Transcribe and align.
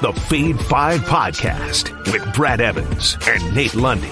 The 0.00 0.14
Fade 0.14 0.58
5 0.58 1.00
Podcast 1.02 2.10
with 2.10 2.34
Brad 2.34 2.62
Evans 2.62 3.18
and 3.28 3.54
Nate 3.54 3.74
Lundy. 3.74 4.08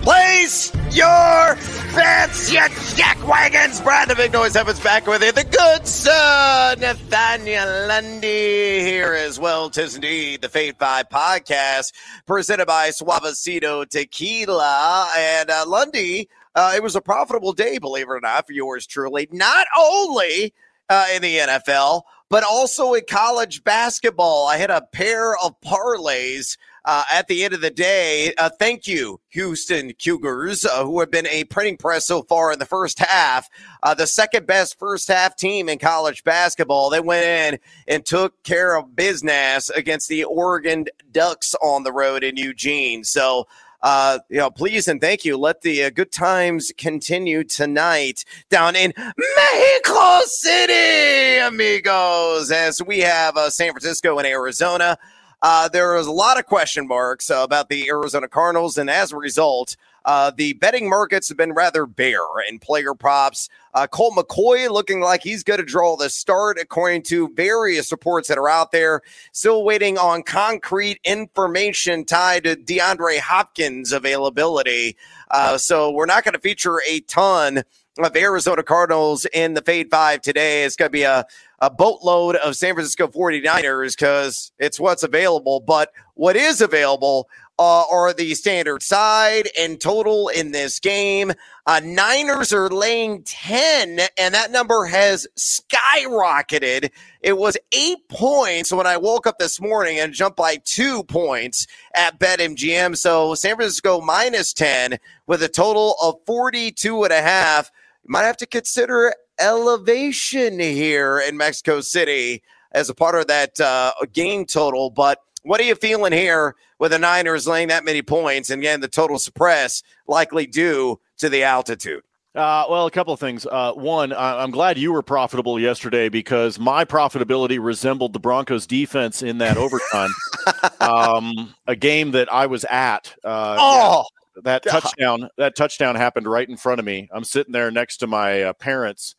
Place 0.00 0.74
your 0.90 1.54
bets, 1.94 2.50
you 2.50 2.60
jackwagons. 2.60 3.84
Brad 3.84 4.08
the 4.08 4.14
Big 4.14 4.32
Noise 4.32 4.56
Evans 4.56 4.80
back 4.80 5.06
with 5.06 5.22
you. 5.22 5.32
The 5.32 5.44
good 5.44 5.86
sir, 5.86 6.76
Nathaniel 6.78 7.88
Lundy 7.88 8.80
here 8.80 9.12
as 9.12 9.38
well. 9.38 9.68
Tis 9.68 9.96
indeed 9.96 10.40
the 10.40 10.48
Fade 10.48 10.78
5 10.78 11.10
Podcast 11.10 11.92
presented 12.24 12.64
by 12.64 12.88
Suavecito 12.88 13.86
Tequila. 13.86 15.10
And 15.14 15.50
uh, 15.50 15.64
Lundy, 15.66 16.30
uh, 16.54 16.72
it 16.74 16.82
was 16.82 16.96
a 16.96 17.02
profitable 17.02 17.52
day, 17.52 17.76
believe 17.76 18.06
it 18.06 18.12
or 18.12 18.20
not, 18.20 18.46
for 18.46 18.54
yours 18.54 18.86
truly. 18.86 19.28
Not 19.30 19.66
only 19.78 20.54
uh, 20.88 21.06
in 21.14 21.20
the 21.20 21.36
NFL, 21.36 22.04
but 22.34 22.42
also 22.42 22.94
in 22.94 23.04
college 23.08 23.62
basketball. 23.62 24.48
I 24.48 24.56
had 24.56 24.68
a 24.68 24.82
pair 24.82 25.36
of 25.38 25.60
parlays. 25.60 26.56
Uh, 26.84 27.04
at 27.12 27.28
the 27.28 27.44
end 27.44 27.54
of 27.54 27.60
the 27.60 27.70
day, 27.70 28.34
uh, 28.36 28.50
thank 28.58 28.88
you, 28.88 29.20
Houston 29.28 29.92
Cougars, 29.92 30.64
uh, 30.64 30.84
who 30.84 30.98
have 30.98 31.12
been 31.12 31.28
a 31.28 31.44
printing 31.44 31.76
press 31.76 32.08
so 32.08 32.22
far 32.22 32.52
in 32.52 32.58
the 32.58 32.66
first 32.66 32.98
half. 32.98 33.48
Uh, 33.84 33.94
the 33.94 34.08
second 34.08 34.48
best 34.48 34.80
first 34.80 35.06
half 35.06 35.36
team 35.36 35.68
in 35.68 35.78
college 35.78 36.24
basketball. 36.24 36.90
They 36.90 36.98
went 36.98 37.24
in 37.24 37.60
and 37.86 38.04
took 38.04 38.42
care 38.42 38.76
of 38.76 38.96
business 38.96 39.70
against 39.70 40.08
the 40.08 40.24
Oregon 40.24 40.86
Ducks 41.12 41.54
on 41.62 41.84
the 41.84 41.92
road 41.92 42.24
in 42.24 42.36
Eugene. 42.36 43.04
So 43.04 43.46
uh, 43.84 44.18
you 44.30 44.38
know, 44.38 44.50
please 44.50 44.88
and 44.88 44.98
thank 44.98 45.26
you. 45.26 45.36
Let 45.36 45.60
the 45.60 45.84
uh, 45.84 45.90
good 45.90 46.10
times 46.10 46.72
continue 46.78 47.44
tonight 47.44 48.24
down 48.48 48.76
in 48.76 48.94
Mexico 48.96 50.20
City, 50.24 51.38
amigos, 51.38 52.50
as 52.50 52.82
we 52.82 53.00
have 53.00 53.36
uh, 53.36 53.50
San 53.50 53.72
Francisco 53.72 54.16
and 54.16 54.26
Arizona. 54.26 54.96
Uh, 55.42 55.68
a 56.06 56.10
lot 56.10 56.38
of 56.38 56.46
question 56.46 56.88
marks 56.88 57.28
about 57.28 57.68
the 57.68 57.86
Arizona 57.90 58.26
Cardinals, 58.26 58.78
and 58.78 58.88
as 58.88 59.12
a 59.12 59.18
result, 59.18 59.76
uh, 60.04 60.30
the 60.36 60.52
betting 60.54 60.88
markets 60.88 61.28
have 61.28 61.38
been 61.38 61.52
rather 61.52 61.86
bare 61.86 62.18
in 62.48 62.58
player 62.58 62.94
props. 62.94 63.48
Uh, 63.72 63.86
Colt 63.86 64.14
McCoy 64.14 64.70
looking 64.70 65.00
like 65.00 65.22
he's 65.22 65.42
going 65.42 65.58
to 65.58 65.66
draw 65.66 65.96
the 65.96 66.10
start, 66.10 66.58
according 66.60 67.02
to 67.04 67.28
various 67.34 67.90
reports 67.90 68.28
that 68.28 68.38
are 68.38 68.48
out 68.48 68.70
there. 68.70 69.02
Still 69.32 69.64
waiting 69.64 69.98
on 69.98 70.22
concrete 70.22 71.00
information 71.04 72.04
tied 72.04 72.44
to 72.44 72.54
DeAndre 72.56 73.18
Hopkins' 73.18 73.92
availability. 73.92 74.96
Uh, 75.30 75.58
so 75.58 75.90
we're 75.90 76.06
not 76.06 76.24
going 76.24 76.34
to 76.34 76.40
feature 76.40 76.80
a 76.88 77.00
ton 77.00 77.64
of 77.98 78.16
Arizona 78.16 78.62
Cardinals 78.62 79.26
in 79.32 79.54
the 79.54 79.62
Fade 79.62 79.90
Five 79.90 80.20
today. 80.20 80.64
It's 80.64 80.76
going 80.76 80.88
to 80.88 80.92
be 80.92 81.02
a, 81.04 81.24
a 81.60 81.70
boatload 81.70 82.36
of 82.36 82.56
San 82.56 82.74
Francisco 82.74 83.06
49ers 83.08 83.96
because 83.96 84.52
it's 84.58 84.80
what's 84.80 85.02
available. 85.02 85.60
But 85.60 85.92
what 86.14 86.36
is 86.36 86.60
available 86.60 87.28
uh, 87.58 87.84
are 87.90 88.12
the 88.12 88.34
standard 88.34 88.82
side 88.82 89.48
and 89.58 89.80
total 89.80 90.28
in 90.28 90.52
this 90.52 90.80
game. 90.80 91.32
Uh, 91.66 91.80
Niners 91.82 92.52
are 92.52 92.68
laying 92.68 93.22
10, 93.22 94.00
and 94.18 94.34
that 94.34 94.50
number 94.50 94.84
has 94.86 95.26
skyrocketed. 95.38 96.90
It 97.20 97.38
was 97.38 97.56
eight 97.72 98.08
points 98.08 98.72
when 98.72 98.86
I 98.86 98.96
woke 98.96 99.26
up 99.26 99.38
this 99.38 99.60
morning 99.60 99.98
and 99.98 100.12
jumped 100.12 100.36
by 100.36 100.56
two 100.64 101.04
points 101.04 101.66
at 101.94 102.18
BetMGM. 102.18 102.96
So 102.96 103.34
San 103.34 103.56
Francisco 103.56 104.00
minus 104.00 104.52
10 104.52 104.98
with 105.26 105.42
a 105.42 105.48
total 105.48 105.96
of 106.02 106.16
42 106.26 107.04
and 107.04 107.12
a 107.12 107.22
half. 107.22 107.70
You 108.02 108.12
might 108.12 108.24
have 108.24 108.36
to 108.38 108.46
consider 108.46 109.14
elevation 109.38 110.58
here 110.58 111.18
in 111.18 111.36
Mexico 111.36 111.80
City 111.80 112.42
as 112.72 112.90
a 112.90 112.94
part 112.94 113.14
of 113.14 113.28
that 113.28 113.58
uh, 113.60 113.92
game 114.12 114.44
total. 114.44 114.90
But 114.90 115.20
what 115.44 115.60
are 115.60 115.64
you 115.64 115.74
feeling 115.74 116.12
here 116.12 116.56
with 116.78 116.90
the 116.90 116.98
Niners 116.98 117.46
laying 117.46 117.68
that 117.68 117.84
many 117.84 118.02
points? 118.02 118.50
And 118.50 118.60
again, 118.60 118.80
the 118.80 118.88
total 118.88 119.18
suppress 119.18 119.82
likely 120.08 120.46
due 120.46 121.00
to 121.18 121.28
the 121.28 121.44
altitude. 121.44 122.02
Uh, 122.34 122.66
well, 122.68 122.86
a 122.86 122.90
couple 122.90 123.14
of 123.14 123.20
things. 123.20 123.46
Uh, 123.46 123.72
one, 123.74 124.12
I'm 124.12 124.50
glad 124.50 124.76
you 124.76 124.92
were 124.92 125.02
profitable 125.02 125.60
yesterday 125.60 126.08
because 126.08 126.58
my 126.58 126.84
profitability 126.84 127.62
resembled 127.62 128.12
the 128.12 128.18
Broncos' 128.18 128.66
defense 128.66 129.22
in 129.22 129.38
that 129.38 129.56
overtime. 129.56 130.10
um, 130.80 131.54
a 131.68 131.76
game 131.76 132.10
that 132.10 132.32
I 132.32 132.46
was 132.46 132.64
at. 132.64 133.14
Uh, 133.22 133.56
oh, 133.60 134.04
yeah, 134.34 134.40
that 134.42 134.64
God. 134.64 134.80
touchdown! 134.80 135.28
That 135.38 135.54
touchdown 135.54 135.94
happened 135.94 136.26
right 136.26 136.48
in 136.48 136.56
front 136.56 136.80
of 136.80 136.84
me. 136.84 137.08
I'm 137.12 137.22
sitting 137.22 137.52
there 137.52 137.70
next 137.70 137.98
to 137.98 138.08
my 138.08 138.42
uh, 138.42 138.52
parents, 138.54 139.14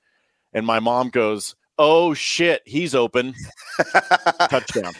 and 0.52 0.66
my 0.66 0.82
mom 0.82 1.10
goes, 1.10 1.56
"Oh 1.78 2.14
shit, 2.14 2.64
he's 2.66 2.94
open!" 2.94 3.34
touchdown. 4.50 4.92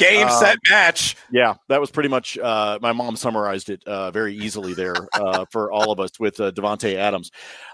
Game, 0.00 0.26
um, 0.26 0.40
set, 0.40 0.58
match. 0.68 1.16
Yeah, 1.30 1.54
that 1.68 1.80
was 1.80 1.90
pretty 1.90 2.08
much. 2.08 2.38
Uh, 2.38 2.78
my 2.80 2.92
mom 2.92 3.16
summarized 3.16 3.68
it 3.68 3.84
uh, 3.84 4.10
very 4.10 4.34
easily 4.34 4.72
there 4.72 4.94
uh, 5.12 5.44
for 5.50 5.70
all 5.70 5.92
of 5.92 6.00
us 6.00 6.18
with 6.18 6.40
uh, 6.40 6.52
Davante 6.52 6.94
Adams. 6.94 7.30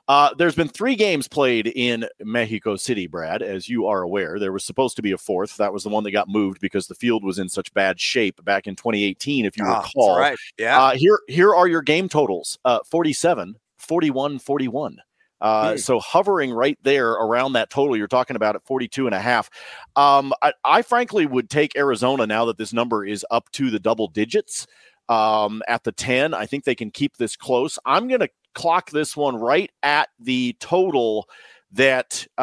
Uh, 0.08 0.34
there's 0.34 0.54
been 0.54 0.68
three 0.68 0.96
games 0.96 1.28
played 1.28 1.68
in 1.68 2.06
Mexico 2.20 2.74
City, 2.76 3.06
Brad, 3.06 3.42
as 3.42 3.68
you 3.68 3.86
are 3.86 4.02
aware. 4.02 4.38
There 4.38 4.52
was 4.52 4.64
supposed 4.64 4.96
to 4.96 5.02
be 5.02 5.12
a 5.12 5.18
fourth. 5.18 5.56
That 5.56 5.72
was 5.72 5.84
the 5.84 5.88
one 5.88 6.02
that 6.04 6.10
got 6.10 6.28
moved 6.28 6.60
because 6.60 6.88
the 6.88 6.94
field 6.96 7.24
was 7.24 7.38
in 7.38 7.48
such 7.48 7.72
bad 7.74 8.00
shape 8.00 8.44
back 8.44 8.66
in 8.66 8.74
2018, 8.74 9.44
if 9.44 9.56
you 9.56 9.64
oh, 9.64 9.78
recall. 9.78 10.18
Right. 10.18 10.36
Yeah. 10.58 10.82
Uh, 10.82 10.96
here, 10.96 11.20
here 11.28 11.54
are 11.54 11.68
your 11.68 11.82
game 11.82 12.08
totals: 12.08 12.58
47, 12.90 13.56
41, 13.78 14.38
41. 14.40 14.98
Uh, 15.40 15.72
mm. 15.72 15.80
So 15.80 16.00
hovering 16.00 16.52
right 16.52 16.78
there 16.82 17.10
around 17.10 17.54
that 17.54 17.70
total 17.70 17.96
you're 17.96 18.06
talking 18.06 18.36
about 18.36 18.56
at 18.56 18.64
42 18.64 19.06
and 19.06 19.14
a 19.14 19.20
half. 19.20 19.50
Um, 19.94 20.32
I, 20.42 20.52
I, 20.64 20.82
frankly 20.82 21.26
would 21.26 21.50
take 21.50 21.76
Arizona 21.76 22.26
now 22.26 22.46
that 22.46 22.58
this 22.58 22.72
number 22.72 23.04
is 23.04 23.24
up 23.30 23.50
to 23.52 23.70
the 23.70 23.78
double 23.78 24.08
digits 24.08 24.66
um, 25.08 25.62
at 25.68 25.84
the 25.84 25.92
10. 25.92 26.34
I 26.34 26.46
think 26.46 26.64
they 26.64 26.74
can 26.74 26.90
keep 26.90 27.16
this 27.16 27.36
close. 27.36 27.78
I'm 27.84 28.08
going 28.08 28.20
to 28.20 28.30
clock 28.54 28.90
this 28.90 29.16
one 29.16 29.36
right 29.36 29.70
at 29.82 30.08
the 30.18 30.56
total 30.58 31.28
that 31.72 32.26
uh, 32.38 32.40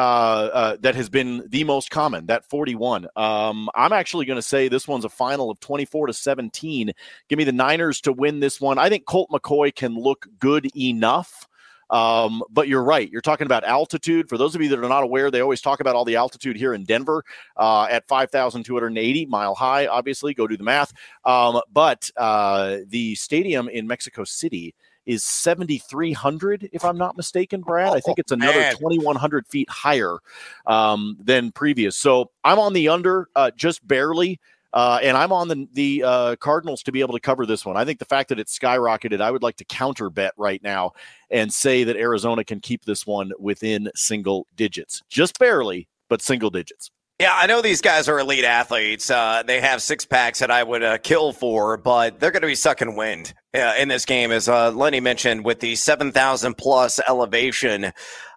uh, 0.52 0.76
that 0.80 0.94
has 0.94 1.08
been 1.08 1.44
the 1.48 1.64
most 1.64 1.90
common, 1.90 2.26
that 2.26 2.48
41. 2.48 3.08
Um, 3.16 3.68
I'm 3.74 3.92
actually 3.92 4.26
going 4.26 4.38
to 4.38 4.42
say 4.42 4.68
this 4.68 4.86
one's 4.86 5.04
a 5.04 5.08
final 5.08 5.50
of 5.50 5.58
24 5.60 6.08
to 6.08 6.12
17. 6.12 6.92
Give 7.28 7.36
me 7.36 7.44
the 7.44 7.52
Niners 7.52 8.00
to 8.02 8.12
win 8.12 8.40
this 8.40 8.60
one. 8.60 8.78
I 8.78 8.88
think 8.88 9.06
Colt 9.06 9.30
McCoy 9.30 9.74
can 9.74 9.94
look 9.94 10.26
good 10.38 10.68
enough 10.76 11.48
um, 11.94 12.42
but 12.50 12.66
you're 12.66 12.82
right. 12.82 13.08
You're 13.08 13.20
talking 13.20 13.46
about 13.46 13.62
altitude. 13.62 14.28
For 14.28 14.36
those 14.36 14.56
of 14.56 14.60
you 14.60 14.68
that 14.70 14.80
are 14.80 14.88
not 14.88 15.04
aware, 15.04 15.30
they 15.30 15.40
always 15.40 15.60
talk 15.60 15.78
about 15.78 15.94
all 15.94 16.04
the 16.04 16.16
altitude 16.16 16.56
here 16.56 16.74
in 16.74 16.82
Denver 16.82 17.24
uh, 17.56 17.86
at 17.88 18.08
5,280 18.08 19.26
mile 19.26 19.54
high. 19.54 19.86
Obviously, 19.86 20.34
go 20.34 20.48
do 20.48 20.56
the 20.56 20.64
math. 20.64 20.92
Um, 21.24 21.60
but 21.72 22.10
uh, 22.16 22.78
the 22.88 23.14
stadium 23.14 23.68
in 23.68 23.86
Mexico 23.86 24.24
City 24.24 24.74
is 25.06 25.22
7,300, 25.22 26.70
if 26.72 26.84
I'm 26.84 26.98
not 26.98 27.16
mistaken, 27.16 27.60
Brad. 27.60 27.92
I 27.92 28.00
think 28.00 28.18
it's 28.18 28.32
oh, 28.32 28.36
another 28.36 28.72
2,100 28.72 29.46
feet 29.46 29.70
higher 29.70 30.18
um, 30.66 31.16
than 31.22 31.52
previous. 31.52 31.96
So 31.96 32.32
I'm 32.42 32.58
on 32.58 32.72
the 32.72 32.88
under 32.88 33.28
uh, 33.36 33.52
just 33.54 33.86
barely. 33.86 34.40
Uh, 34.74 34.98
and 35.04 35.16
I'm 35.16 35.32
on 35.32 35.46
the 35.46 35.68
the 35.72 36.02
uh, 36.02 36.36
Cardinals 36.36 36.82
to 36.82 36.92
be 36.92 37.00
able 37.00 37.14
to 37.14 37.20
cover 37.20 37.46
this 37.46 37.64
one. 37.64 37.76
I 37.76 37.84
think 37.84 38.00
the 38.00 38.04
fact 38.04 38.28
that 38.30 38.40
it's 38.40 38.58
skyrocketed, 38.58 39.20
I 39.20 39.30
would 39.30 39.42
like 39.42 39.56
to 39.56 39.64
counter 39.64 40.10
bet 40.10 40.32
right 40.36 40.60
now 40.64 40.92
and 41.30 41.54
say 41.54 41.84
that 41.84 41.96
Arizona 41.96 42.44
can 42.44 42.58
keep 42.58 42.84
this 42.84 43.06
one 43.06 43.30
within 43.38 43.88
single 43.94 44.48
digits, 44.56 45.02
just 45.08 45.38
barely, 45.38 45.86
but 46.08 46.20
single 46.20 46.50
digits. 46.50 46.90
Yeah, 47.20 47.30
I 47.32 47.46
know 47.46 47.62
these 47.62 47.80
guys 47.80 48.08
are 48.08 48.18
elite 48.18 48.44
athletes. 48.44 49.08
Uh, 49.08 49.44
they 49.46 49.60
have 49.60 49.80
six 49.80 50.04
packs 50.04 50.40
that 50.40 50.50
I 50.50 50.64
would 50.64 50.82
uh, 50.82 50.98
kill 50.98 51.32
for, 51.32 51.76
but 51.76 52.18
they're 52.18 52.32
going 52.32 52.42
to 52.42 52.48
be 52.48 52.56
sucking 52.56 52.96
wind 52.96 53.32
uh, 53.54 53.74
in 53.78 53.86
this 53.86 54.04
game, 54.04 54.32
as 54.32 54.48
uh, 54.48 54.72
Lenny 54.72 54.98
mentioned, 54.98 55.44
with 55.44 55.60
the 55.60 55.76
7,000 55.76 56.54
plus 56.58 56.98
elevation. 57.06 57.92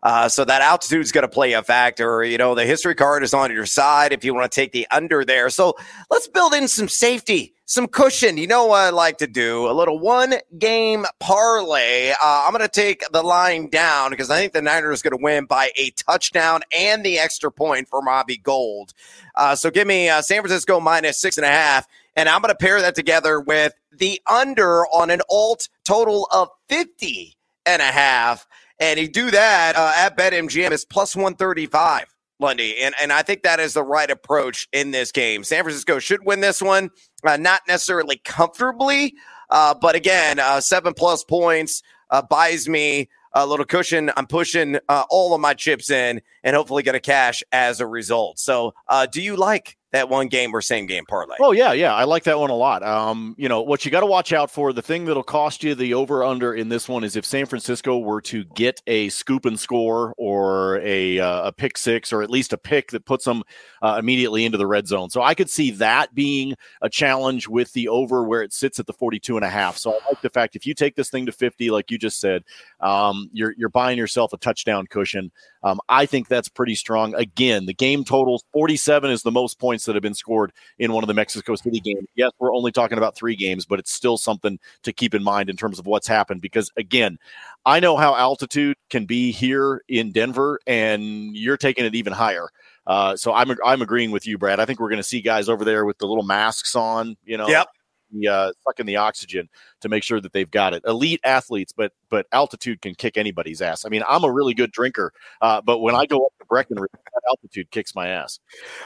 Uh, 0.07 0.29
so 0.29 0.45
that 0.45 0.61
altitude 0.61 1.01
is 1.01 1.11
going 1.11 1.23
to 1.23 1.27
play 1.27 1.51
a 1.51 1.61
factor. 1.61 2.23
You 2.23 2.37
know, 2.37 2.55
the 2.55 2.63
history 2.63 2.95
card 2.95 3.25
is 3.25 3.33
on 3.33 3.51
your 3.51 3.65
side 3.65 4.13
if 4.13 4.23
you 4.23 4.33
want 4.33 4.49
to 4.49 4.55
take 4.55 4.71
the 4.71 4.87
under 4.89 5.25
there. 5.25 5.49
So 5.49 5.75
let's 6.09 6.29
build 6.29 6.53
in 6.53 6.69
some 6.69 6.87
safety, 6.87 7.53
some 7.65 7.87
cushion. 7.87 8.37
You 8.37 8.47
know 8.47 8.67
what 8.67 8.77
I 8.77 8.89
like 8.91 9.17
to 9.17 9.27
do? 9.27 9.69
A 9.69 9.73
little 9.73 9.99
one 9.99 10.35
game 10.57 11.05
parlay. 11.19 12.11
Uh, 12.11 12.15
I'm 12.23 12.53
going 12.53 12.61
to 12.61 12.69
take 12.69 13.03
the 13.11 13.21
line 13.21 13.69
down 13.69 14.11
because 14.11 14.29
I 14.29 14.37
think 14.39 14.53
the 14.53 14.61
Niners 14.61 14.99
is 14.99 15.01
going 15.01 15.17
to 15.17 15.21
win 15.21 15.43
by 15.43 15.71
a 15.75 15.89
touchdown 15.89 16.61
and 16.71 17.03
the 17.03 17.19
extra 17.19 17.51
point 17.51 17.89
for 17.89 17.99
Robbie 17.99 18.37
Gould. 18.37 18.93
Uh, 19.35 19.55
so 19.55 19.69
give 19.69 19.87
me 19.87 20.07
uh, 20.07 20.21
San 20.21 20.39
Francisco 20.39 20.79
minus 20.79 21.19
six 21.19 21.37
and 21.37 21.43
a 21.45 21.49
half. 21.49 21.85
And 22.15 22.29
I'm 22.29 22.41
going 22.41 22.53
to 22.53 22.55
pair 22.55 22.79
that 22.79 22.95
together 22.95 23.41
with 23.41 23.73
the 23.91 24.21
under 24.25 24.85
on 24.85 25.09
an 25.09 25.19
alt 25.29 25.67
total 25.83 26.29
of 26.31 26.47
50 26.69 27.35
and 27.65 27.81
a 27.81 27.91
half. 27.91 28.47
And 28.79 28.99
you 28.99 29.07
do 29.07 29.31
that 29.31 29.75
uh, 29.75 29.93
at 29.95 30.17
BetMGM, 30.17 30.71
it's 30.71 30.85
plus 30.85 31.15
135, 31.15 32.05
Lundy. 32.39 32.77
And, 32.81 32.93
and 33.01 33.11
I 33.11 33.23
think 33.23 33.43
that 33.43 33.59
is 33.59 33.73
the 33.73 33.83
right 33.83 34.09
approach 34.09 34.67
in 34.71 34.91
this 34.91 35.11
game. 35.11 35.43
San 35.43 35.63
Francisco 35.63 35.99
should 35.99 36.25
win 36.25 36.41
this 36.41 36.61
one, 36.61 36.91
uh, 37.23 37.37
not 37.37 37.61
necessarily 37.67 38.17
comfortably, 38.17 39.15
uh, 39.49 39.73
but 39.73 39.95
again, 39.95 40.39
uh, 40.39 40.61
seven 40.61 40.93
plus 40.93 41.23
points 41.23 41.81
uh, 42.11 42.21
buys 42.21 42.69
me 42.69 43.09
a 43.33 43.47
little 43.47 43.65
cushion. 43.65 44.11
I'm 44.15 44.27
pushing 44.27 44.77
uh, 44.89 45.05
all 45.09 45.33
of 45.33 45.41
my 45.41 45.53
chips 45.53 45.89
in 45.89 46.21
and 46.43 46.55
hopefully 46.55 46.83
get 46.83 46.95
a 46.95 46.99
cash 46.99 47.43
as 47.51 47.79
a 47.79 47.87
result. 47.87 48.39
So, 48.39 48.73
do 49.11 49.21
you 49.21 49.35
like 49.35 49.76
that 49.93 50.09
one 50.09 50.27
game 50.27 50.53
or 50.53 50.61
same 50.61 50.85
game 50.85 51.05
parlay. 51.05 51.35
Oh 51.39 51.51
yeah, 51.51 51.71
yeah, 51.71 51.93
I 51.93 52.03
like 52.03 52.23
that 52.25 52.37
one 52.37 52.49
a 52.49 52.55
lot. 52.55 52.83
Um, 52.83 53.35
you 53.37 53.47
know 53.47 53.61
what 53.61 53.85
you 53.85 53.91
got 53.91 54.01
to 54.01 54.05
watch 54.05 54.33
out 54.33 54.51
for. 54.51 54.73
The 54.73 54.81
thing 54.81 55.05
that'll 55.05 55.23
cost 55.23 55.63
you 55.63 55.75
the 55.75 55.93
over 55.93 56.23
under 56.23 56.53
in 56.53 56.67
this 56.67 56.89
one 56.89 57.03
is 57.03 57.15
if 57.15 57.25
San 57.25 57.45
Francisco 57.45 57.97
were 57.97 58.21
to 58.21 58.43
get 58.55 58.81
a 58.87 59.07
scoop 59.09 59.45
and 59.45 59.57
score 59.57 60.13
or 60.17 60.79
a 60.79 61.19
uh, 61.19 61.47
a 61.47 61.51
pick 61.53 61.77
six 61.77 62.11
or 62.11 62.21
at 62.21 62.29
least 62.29 62.51
a 62.51 62.57
pick 62.57 62.91
that 62.91 63.05
puts 63.05 63.23
them 63.23 63.43
uh, 63.81 63.95
immediately 63.99 64.43
into 64.43 64.57
the 64.57 64.67
red 64.67 64.87
zone. 64.87 65.09
So 65.09 65.21
I 65.21 65.33
could 65.33 65.49
see 65.49 65.71
that 65.71 66.13
being 66.13 66.55
a 66.81 66.89
challenge 66.89 67.47
with 67.47 67.71
the 67.73 67.87
over 67.87 68.23
where 68.23 68.41
it 68.41 68.53
sits 68.53 68.79
at 68.79 68.87
the 68.87 68.93
42 68.93 69.37
and 69.37 69.45
a 69.45 69.49
half. 69.49 69.77
So 69.77 69.91
I 69.91 69.99
like 70.09 70.21
the 70.21 70.29
fact 70.29 70.55
if 70.55 70.65
you 70.65 70.73
take 70.73 70.95
this 70.95 71.09
thing 71.09 71.25
to 71.27 71.31
50, 71.31 71.69
like 71.69 71.91
you 71.91 71.97
just 71.97 72.19
said, 72.19 72.43
um, 72.81 73.29
you're 73.31 73.53
you're 73.57 73.69
buying 73.69 73.97
yourself 73.97 74.33
a 74.33 74.37
touchdown 74.37 74.85
cushion. 74.87 75.31
Um, 75.63 75.79
I 75.89 76.05
think 76.05 76.27
that's 76.27 76.49
pretty 76.49 76.75
strong. 76.75 77.15
Again, 77.15 77.65
the 77.65 77.73
game 77.73 78.03
totals 78.03 78.43
47 78.53 79.11
is 79.11 79.23
the 79.23 79.31
most 79.31 79.59
points 79.59 79.76
that 79.85 79.95
have 79.95 80.03
been 80.03 80.13
scored 80.13 80.51
in 80.79 80.93
one 80.93 81.03
of 81.03 81.07
the 81.07 81.13
Mexico 81.13 81.55
City 81.55 81.79
games. 81.79 82.07
Yes, 82.15 82.31
we're 82.39 82.53
only 82.53 82.71
talking 82.71 82.97
about 82.97 83.15
three 83.15 83.35
games, 83.35 83.65
but 83.65 83.79
it's 83.79 83.91
still 83.91 84.17
something 84.17 84.59
to 84.83 84.93
keep 84.93 85.13
in 85.13 85.23
mind 85.23 85.49
in 85.49 85.55
terms 85.55 85.79
of 85.79 85.85
what's 85.85 86.07
happened. 86.07 86.41
Because 86.41 86.71
again, 86.77 87.17
I 87.65 87.79
know 87.79 87.97
how 87.97 88.15
altitude 88.15 88.77
can 88.89 89.05
be 89.05 89.31
here 89.31 89.81
in 89.87 90.11
Denver, 90.11 90.59
and 90.67 91.35
you're 91.35 91.57
taking 91.57 91.85
it 91.85 91.95
even 91.95 92.13
higher. 92.13 92.49
Uh, 92.85 93.15
so 93.15 93.33
I'm 93.33 93.55
I'm 93.65 93.81
agreeing 93.81 94.11
with 94.11 94.25
you, 94.25 94.37
Brad. 94.37 94.59
I 94.59 94.65
think 94.65 94.79
we're 94.79 94.89
going 94.89 94.97
to 94.97 95.03
see 95.03 95.21
guys 95.21 95.49
over 95.49 95.65
there 95.65 95.85
with 95.85 95.97
the 95.97 96.07
little 96.07 96.23
masks 96.23 96.75
on. 96.75 97.17
You 97.25 97.37
know, 97.37 97.47
yep 97.47 97.67
the 98.11 98.27
uh, 98.27 98.51
sucking 98.63 98.85
the 98.85 98.95
oxygen 98.95 99.49
to 99.81 99.89
make 99.89 100.03
sure 100.03 100.21
that 100.21 100.33
they've 100.33 100.49
got 100.49 100.73
it. 100.73 100.83
Elite 100.85 101.19
athletes, 101.23 101.73
but 101.75 101.91
but 102.09 102.25
altitude 102.31 102.81
can 102.81 102.95
kick 102.95 103.17
anybody's 103.17 103.61
ass. 103.61 103.85
I 103.85 103.89
mean, 103.89 104.03
I'm 104.07 104.23
a 104.23 104.31
really 104.31 104.53
good 104.53 104.71
drinker, 104.71 105.13
uh, 105.41 105.61
but 105.61 105.79
when 105.79 105.95
I 105.95 106.05
go 106.05 106.25
up 106.25 106.33
Breckenridge, 106.47 106.91
that 106.91 107.21
altitude 107.29 107.71
kicks 107.71 107.95
my 107.95 108.07
ass. 108.07 108.39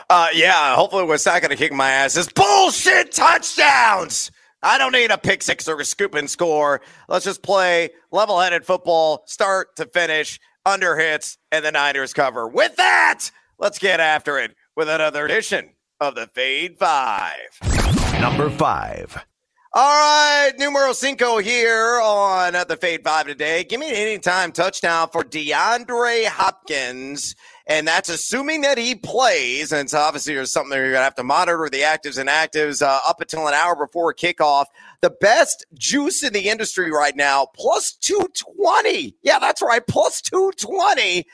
Uh, 0.10 0.28
yeah, 0.34 0.76
hopefully 0.76 1.04
what's 1.04 1.26
not 1.26 1.42
going 1.42 1.52
to 1.52 1.56
kick 1.56 1.74
my 1.74 1.90
ass 1.90 2.18
is 2.18 2.30
bullshit 2.30 3.12
touchdowns. 3.12 4.32
I 4.64 4.78
don't 4.78 4.92
need 4.92 5.12
a 5.12 5.18
pick 5.18 5.42
six 5.42 5.68
or 5.68 5.80
a 5.80 5.86
scoop 5.86 6.14
and 6.14 6.30
score. 6.30 6.82
Let's 7.10 7.26
just 7.26 7.42
play 7.42 7.90
level 8.12 8.40
headed 8.40 8.66
football, 8.66 9.24
start 9.26 9.76
to 9.78 9.86
finish, 9.88 10.40
under 10.66 10.98
hits, 10.98 11.38
and 11.52 11.66
the 11.66 11.72
Niners 11.72 12.14
cover. 12.14 12.48
With 12.48 12.76
that, 12.76 13.32
let's 13.58 13.80
get 13.80 14.00
after 14.00 14.38
it 14.38 14.56
with 14.76 14.90
another 14.90 15.26
edition 15.26 15.72
of 16.00 16.16
the 16.16 16.28
Fade 16.28 16.78
Five 16.78 17.82
number 18.22 18.52
five. 18.52 19.26
All 19.74 19.82
right, 19.82 20.52
numero 20.60 20.92
cinco 20.92 21.38
here 21.38 22.02
on 22.04 22.52
the 22.68 22.76
Fade 22.76 23.06
Five 23.06 23.28
today. 23.28 23.64
Give 23.64 23.80
me 23.80 23.88
an 23.88 23.96
anytime 23.96 24.52
touchdown 24.52 25.08
for 25.08 25.24
DeAndre 25.24 26.26
Hopkins. 26.26 27.38
And 27.68 27.88
that's 27.88 28.10
assuming 28.10 28.64
that 28.64 28.78
he 28.78 28.96
plays. 28.96 29.72
And 29.72 29.80
it's 29.80 29.94
obviously 29.94 30.36
there's 30.36 30.52
something 30.52 30.78
you're 30.78 30.92
to 30.92 30.98
have 30.98 31.16
to 31.16 31.24
monitor 31.24 31.70
the 31.72 31.84
actives 31.84 32.18
and 32.18 32.28
actives 32.28 32.82
uh, 32.82 33.00
up 33.08 33.22
until 33.22 33.48
an 33.48 33.54
hour 33.54 33.78
before 33.78 34.14
kickoff. 34.14 34.66
The 35.00 35.10
best 35.10 35.66
juice 35.76 36.22
in 36.22 36.34
the 36.34 36.50
industry 36.50 36.92
right 36.92 37.16
now, 37.16 37.48
plus 37.56 37.94
220. 37.94 39.16
Yeah, 39.22 39.40
that's 39.40 39.62
right, 39.62 39.88
plus 39.88 40.20
220 40.20 41.26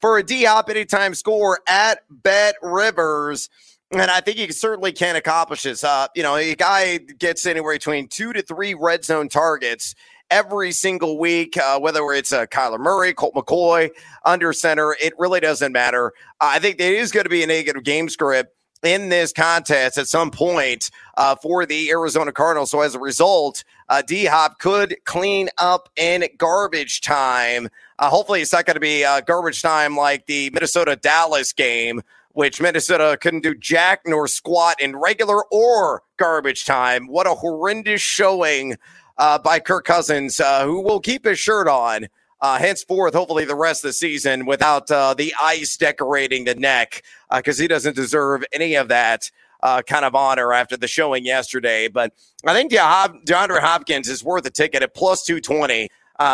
for 0.00 0.18
a 0.18 0.24
D 0.24 0.42
Hop 0.42 0.68
anytime 0.68 1.14
score 1.14 1.60
at 1.68 2.00
Bet 2.10 2.56
Rivers. 2.60 3.50
And 3.90 4.10
I 4.10 4.20
think 4.20 4.38
he 4.38 4.50
certainly 4.50 4.92
can 4.92 5.14
accomplish 5.14 5.62
this. 5.62 5.84
Uh, 5.84 6.08
you 6.16 6.22
know, 6.22 6.36
a 6.36 6.54
guy 6.54 6.98
gets 6.98 7.46
anywhere 7.46 7.74
between 7.74 8.08
two 8.08 8.32
to 8.32 8.42
three 8.42 8.74
red 8.74 9.04
zone 9.04 9.28
targets 9.28 9.94
every 10.30 10.72
single 10.72 11.18
week, 11.18 11.56
uh, 11.56 11.78
whether 11.78 12.00
it's 12.12 12.32
uh, 12.32 12.46
Kyler 12.46 12.80
Murray, 12.80 13.12
Colt 13.12 13.34
McCoy, 13.34 13.90
under 14.24 14.52
center, 14.52 14.96
it 15.00 15.12
really 15.18 15.38
doesn't 15.40 15.72
matter. 15.72 16.12
Uh, 16.40 16.52
I 16.54 16.58
think 16.58 16.78
there 16.78 16.94
is 16.94 17.12
going 17.12 17.24
to 17.24 17.30
be 17.30 17.44
a 17.44 17.46
negative 17.46 17.84
game 17.84 18.08
script 18.08 18.54
in 18.82 19.08
this 19.08 19.32
contest 19.32 19.96
at 19.96 20.08
some 20.08 20.30
point 20.30 20.90
uh, 21.16 21.36
for 21.36 21.64
the 21.64 21.90
Arizona 21.90 22.32
Cardinals. 22.32 22.70
So 22.70 22.80
as 22.80 22.94
a 22.94 22.98
result, 22.98 23.64
uh, 23.88 24.02
D 24.02 24.24
Hop 24.26 24.58
could 24.58 24.96
clean 25.04 25.48
up 25.58 25.88
in 25.96 26.24
garbage 26.36 27.00
time. 27.00 27.68
Uh, 27.98 28.08
hopefully, 28.08 28.42
it's 28.42 28.52
not 28.52 28.66
going 28.66 28.74
to 28.74 28.80
be 28.80 29.04
uh, 29.04 29.20
garbage 29.20 29.62
time 29.62 29.96
like 29.96 30.26
the 30.26 30.50
Minnesota 30.50 30.96
Dallas 30.96 31.52
game 31.52 32.02
which 32.34 32.60
Minnesota 32.60 33.16
couldn't 33.20 33.42
do 33.42 33.54
jack 33.54 34.02
nor 34.04 34.28
squat 34.28 34.80
in 34.80 34.96
regular 34.96 35.44
or 35.46 36.02
garbage 36.18 36.64
time. 36.64 37.06
What 37.06 37.26
a 37.26 37.30
horrendous 37.30 38.02
showing 38.02 38.76
uh, 39.18 39.38
by 39.38 39.60
Kirk 39.60 39.84
Cousins, 39.84 40.40
uh, 40.40 40.64
who 40.64 40.80
will 40.80 41.00
keep 41.00 41.24
his 41.24 41.38
shirt 41.38 41.68
on. 41.68 42.08
Uh, 42.40 42.58
henceforth, 42.58 43.14
hopefully, 43.14 43.44
the 43.44 43.54
rest 43.54 43.84
of 43.84 43.88
the 43.88 43.92
season 43.92 44.44
without 44.44 44.90
uh, 44.90 45.14
the 45.14 45.32
ice 45.40 45.76
decorating 45.76 46.44
the 46.44 46.54
neck, 46.56 47.02
because 47.34 47.58
uh, 47.58 47.62
he 47.62 47.68
doesn't 47.68 47.96
deserve 47.96 48.44
any 48.52 48.74
of 48.74 48.88
that 48.88 49.30
uh, 49.62 49.80
kind 49.80 50.04
of 50.04 50.14
honor 50.14 50.52
after 50.52 50.76
the 50.76 50.88
showing 50.88 51.24
yesterday. 51.24 51.88
But 51.88 52.12
I 52.44 52.52
think 52.52 52.72
DeAndre 52.72 53.60
Hopkins 53.60 54.08
is 54.08 54.22
worth 54.22 54.44
a 54.44 54.50
ticket 54.50 54.82
at 54.82 54.92
plus 54.92 55.24
220. 55.24 55.88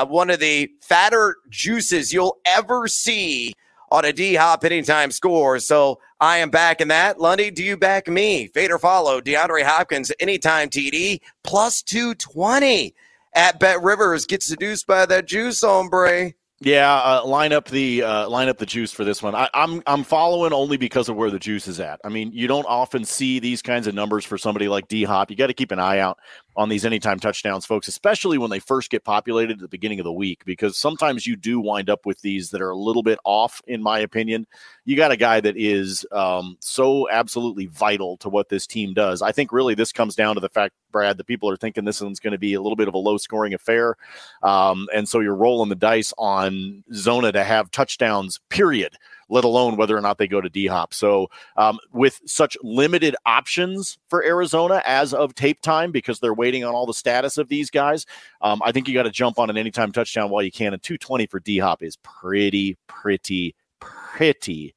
one 0.08 0.30
of 0.30 0.40
the 0.40 0.72
fatter 0.80 1.36
juices 1.48 2.12
you'll 2.12 2.38
ever 2.44 2.88
see 2.88 3.54
on 3.90 4.04
a 4.04 4.12
D 4.12 4.34
Hop 4.34 4.64
anytime 4.64 5.10
score. 5.10 5.58
So 5.58 5.98
I 6.20 6.38
am 6.38 6.50
back 6.50 6.80
in 6.80 6.88
that. 6.88 7.20
Lundy, 7.20 7.50
do 7.50 7.62
you 7.62 7.76
back 7.76 8.08
me? 8.08 8.46
Fade 8.48 8.70
or 8.70 8.78
follow 8.78 9.20
DeAndre 9.20 9.64
Hopkins 9.64 10.12
anytime 10.20 10.68
TD 10.68 11.20
plus 11.42 11.82
220 11.82 12.94
at 13.34 13.58
Bet 13.58 13.82
Rivers. 13.82 14.26
Get 14.26 14.42
seduced 14.42 14.86
by 14.86 15.06
that 15.06 15.26
juice, 15.26 15.60
hombre. 15.62 16.34
Yeah, 16.62 16.94
uh, 16.94 17.24
line 17.24 17.54
up 17.54 17.70
the 17.70 18.02
uh, 18.02 18.28
line 18.28 18.50
up 18.50 18.58
the 18.58 18.66
juice 18.66 18.92
for 18.92 19.02
this 19.02 19.22
one. 19.22 19.34
I, 19.34 19.48
I'm, 19.54 19.82
I'm 19.86 20.04
following 20.04 20.52
only 20.52 20.76
because 20.76 21.08
of 21.08 21.16
where 21.16 21.30
the 21.30 21.38
juice 21.38 21.66
is 21.66 21.80
at. 21.80 22.00
I 22.04 22.10
mean, 22.10 22.32
you 22.34 22.46
don't 22.48 22.66
often 22.66 23.06
see 23.06 23.38
these 23.38 23.62
kinds 23.62 23.86
of 23.86 23.94
numbers 23.94 24.26
for 24.26 24.36
somebody 24.36 24.68
like 24.68 24.86
D 24.86 25.04
Hop. 25.04 25.30
You 25.30 25.38
got 25.38 25.46
to 25.46 25.54
keep 25.54 25.72
an 25.72 25.78
eye 25.78 26.00
out 26.00 26.18
on 26.60 26.68
these 26.68 26.84
anytime 26.84 27.18
touchdowns, 27.18 27.64
folks, 27.64 27.88
especially 27.88 28.36
when 28.36 28.50
they 28.50 28.58
first 28.58 28.90
get 28.90 29.02
populated 29.02 29.54
at 29.54 29.60
the 29.60 29.68
beginning 29.68 29.98
of 29.98 30.04
the 30.04 30.12
week, 30.12 30.44
because 30.44 30.76
sometimes 30.76 31.26
you 31.26 31.34
do 31.34 31.58
wind 31.58 31.88
up 31.88 32.04
with 32.04 32.20
these 32.20 32.50
that 32.50 32.60
are 32.60 32.68
a 32.68 32.76
little 32.76 33.02
bit 33.02 33.18
off, 33.24 33.62
in 33.66 33.82
my 33.82 33.98
opinion. 33.98 34.46
You 34.84 34.94
got 34.94 35.10
a 35.10 35.16
guy 35.16 35.40
that 35.40 35.56
is 35.56 36.04
um, 36.12 36.58
so 36.60 37.08
absolutely 37.08 37.64
vital 37.64 38.18
to 38.18 38.28
what 38.28 38.50
this 38.50 38.66
team 38.66 38.92
does. 38.92 39.22
I 39.22 39.32
think 39.32 39.52
really 39.52 39.74
this 39.74 39.90
comes 39.90 40.14
down 40.14 40.34
to 40.34 40.40
the 40.42 40.50
fact, 40.50 40.74
Brad, 40.92 41.16
that 41.16 41.26
people 41.26 41.48
are 41.48 41.56
thinking 41.56 41.86
this 41.86 42.02
one's 42.02 42.20
going 42.20 42.32
to 42.32 42.38
be 42.38 42.52
a 42.52 42.60
little 42.60 42.76
bit 42.76 42.88
of 42.88 42.94
a 42.94 42.98
low 42.98 43.16
scoring 43.16 43.54
affair. 43.54 43.96
Um, 44.42 44.86
and 44.94 45.08
so 45.08 45.20
you're 45.20 45.34
rolling 45.34 45.70
the 45.70 45.76
dice 45.76 46.12
on 46.18 46.84
Zona 46.92 47.32
to 47.32 47.42
have 47.42 47.70
touchdowns, 47.70 48.38
period 48.50 48.98
let 49.30 49.44
alone 49.44 49.76
whether 49.76 49.96
or 49.96 50.00
not 50.00 50.18
they 50.18 50.28
go 50.28 50.40
to 50.40 50.48
D 50.48 50.66
Hop. 50.66 50.92
So, 50.92 51.30
um, 51.56 51.78
with 51.92 52.20
such 52.26 52.56
limited 52.62 53.16
options 53.24 53.98
for 54.08 54.24
Arizona 54.24 54.82
as 54.84 55.14
of 55.14 55.34
tape 55.34 55.62
time, 55.62 55.92
because 55.92 56.20
they're 56.20 56.34
waiting 56.34 56.64
on 56.64 56.74
all 56.74 56.86
the 56.86 56.94
status 56.94 57.38
of 57.38 57.48
these 57.48 57.70
guys, 57.70 58.06
um, 58.42 58.60
I 58.64 58.72
think 58.72 58.88
you 58.88 58.94
got 58.94 59.04
to 59.04 59.10
jump 59.10 59.38
on 59.38 59.48
an 59.50 59.56
anytime 59.56 59.92
touchdown 59.92 60.30
while 60.30 60.42
you 60.42 60.52
can. 60.52 60.72
And 60.72 60.82
220 60.82 61.26
for 61.26 61.40
D 61.40 61.58
Hop 61.58 61.82
is 61.82 61.96
pretty, 61.96 62.76
pretty, 62.86 63.54
pretty 63.80 64.74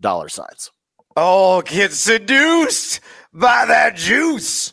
dollar 0.00 0.28
signs. 0.28 0.70
Oh, 1.16 1.62
get 1.62 1.92
seduced 1.92 3.00
by 3.32 3.66
that 3.66 3.96
juice. 3.96 4.72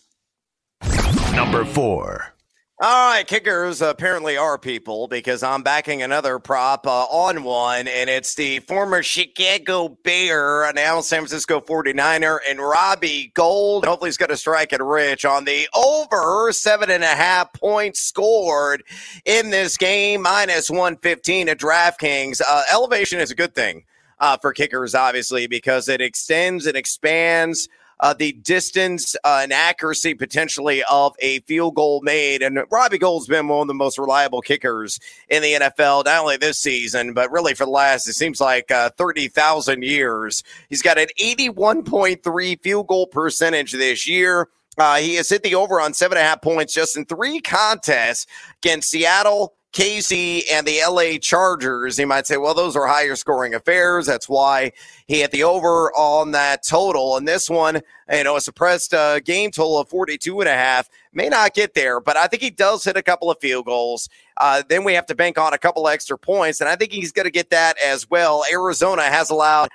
Number 1.33 1.65
four. 1.65 2.34
All 2.77 3.09
right, 3.09 3.25
kickers 3.25 3.81
apparently 3.81 4.35
are 4.35 4.57
people 4.57 5.07
because 5.07 5.43
I'm 5.43 5.63
backing 5.63 6.01
another 6.01 6.39
prop 6.39 6.85
uh, 6.85 7.05
on 7.05 7.45
one, 7.45 7.87
and 7.87 8.09
it's 8.09 8.35
the 8.35 8.59
former 8.59 9.01
Chicago 9.01 9.97
Bear, 10.03 10.69
now 10.73 10.99
San 10.99 11.19
Francisco 11.19 11.61
49er, 11.61 12.39
and 12.49 12.59
Robbie 12.59 13.31
Gould. 13.33 13.85
Hopefully, 13.85 14.09
he's 14.09 14.17
going 14.17 14.29
to 14.29 14.35
strike 14.35 14.73
it 14.73 14.83
rich 14.83 15.23
on 15.23 15.45
the 15.45 15.69
over 15.73 16.51
seven 16.51 16.91
and 16.91 17.05
a 17.05 17.07
half 17.07 17.53
points 17.53 18.01
scored 18.01 18.83
in 19.23 19.51
this 19.51 19.77
game, 19.77 20.23
minus 20.23 20.69
115 20.69 21.47
at 21.47 21.57
DraftKings. 21.57 22.41
Uh, 22.45 22.63
elevation 22.73 23.21
is 23.21 23.31
a 23.31 23.35
good 23.35 23.55
thing 23.55 23.85
uh, 24.19 24.35
for 24.35 24.51
kickers, 24.51 24.93
obviously, 24.93 25.47
because 25.47 25.87
it 25.87 26.01
extends 26.01 26.65
and 26.65 26.75
expands 26.75 27.69
uh, 27.99 28.13
the 28.13 28.33
distance 28.33 29.15
uh, 29.23 29.39
and 29.43 29.53
accuracy 29.53 30.13
potentially 30.13 30.83
of 30.89 31.15
a 31.19 31.39
field 31.41 31.75
goal 31.75 32.01
made. 32.03 32.41
And 32.41 32.59
Robbie 32.71 32.97
Gould's 32.97 33.27
been 33.27 33.47
one 33.47 33.61
of 33.61 33.67
the 33.67 33.73
most 33.73 33.97
reliable 33.97 34.41
kickers 34.41 34.99
in 35.29 35.41
the 35.41 35.53
NFL, 35.53 36.05
not 36.05 36.21
only 36.21 36.37
this 36.37 36.59
season, 36.59 37.13
but 37.13 37.31
really 37.31 37.53
for 37.53 37.65
the 37.65 37.71
last, 37.71 38.07
it 38.07 38.13
seems 38.13 38.41
like 38.41 38.71
uh, 38.71 38.89
30,000 38.97 39.83
years. 39.83 40.43
He's 40.69 40.81
got 40.81 40.97
an 40.97 41.07
81.3 41.19 42.61
field 42.61 42.87
goal 42.87 43.07
percentage 43.07 43.71
this 43.71 44.07
year. 44.07 44.49
Uh, 44.77 44.97
he 44.97 45.15
has 45.15 45.29
hit 45.29 45.43
the 45.43 45.55
over 45.55 45.79
on 45.79 45.93
seven 45.93 46.17
and 46.17 46.25
a 46.25 46.29
half 46.29 46.41
points 46.41 46.73
just 46.73 46.97
in 46.97 47.05
three 47.05 47.39
contests 47.39 48.27
against 48.61 48.89
Seattle, 48.89 49.53
KC 49.75 50.43
and 50.49 50.65
the 50.65 50.79
LA 50.87 51.17
Chargers. 51.19 51.97
He 51.97 52.05
might 52.05 52.25
say, 52.25 52.37
well, 52.37 52.53
those 52.53 52.77
are 52.77 52.87
higher 52.87 53.15
scoring 53.17 53.53
affairs. 53.53 54.05
That's 54.05 54.29
why 54.29 54.71
he 55.05 55.19
hit 55.19 55.31
the 55.31 55.43
over 55.43 55.91
on 55.93 56.31
that 56.31 56.65
total. 56.65 57.17
And 57.17 57.27
this 57.27 57.49
one, 57.49 57.81
you 58.09 58.23
know, 58.23 58.37
a 58.37 58.41
suppressed 58.41 58.93
uh, 58.93 59.19
game 59.19 59.51
total 59.51 59.77
of 59.77 59.89
42 59.89 60.39
and 60.39 60.47
a 60.47 60.53
half 60.53 60.89
may 61.11 61.27
not 61.27 61.53
get 61.53 61.73
there, 61.73 61.99
but 61.99 62.15
I 62.15 62.27
think 62.27 62.41
he 62.41 62.49
does 62.49 62.85
hit 62.85 62.95
a 62.95 63.03
couple 63.03 63.29
of 63.29 63.37
field 63.41 63.65
goals. 63.65 64.07
Uh, 64.37 64.63
then 64.67 64.85
we 64.85 64.93
have 64.93 65.07
to 65.07 65.15
bank 65.15 65.37
on 65.37 65.53
a 65.53 65.57
couple 65.57 65.89
extra 65.89 66.17
points. 66.17 66.61
And 66.61 66.69
I 66.69 66.77
think 66.77 66.93
he's 66.93 67.11
going 67.11 67.25
to 67.25 67.31
get 67.31 67.49
that 67.49 67.75
as 67.85 68.09
well. 68.09 68.45
Arizona 68.49 69.03
has 69.03 69.29
allowed 69.29 69.67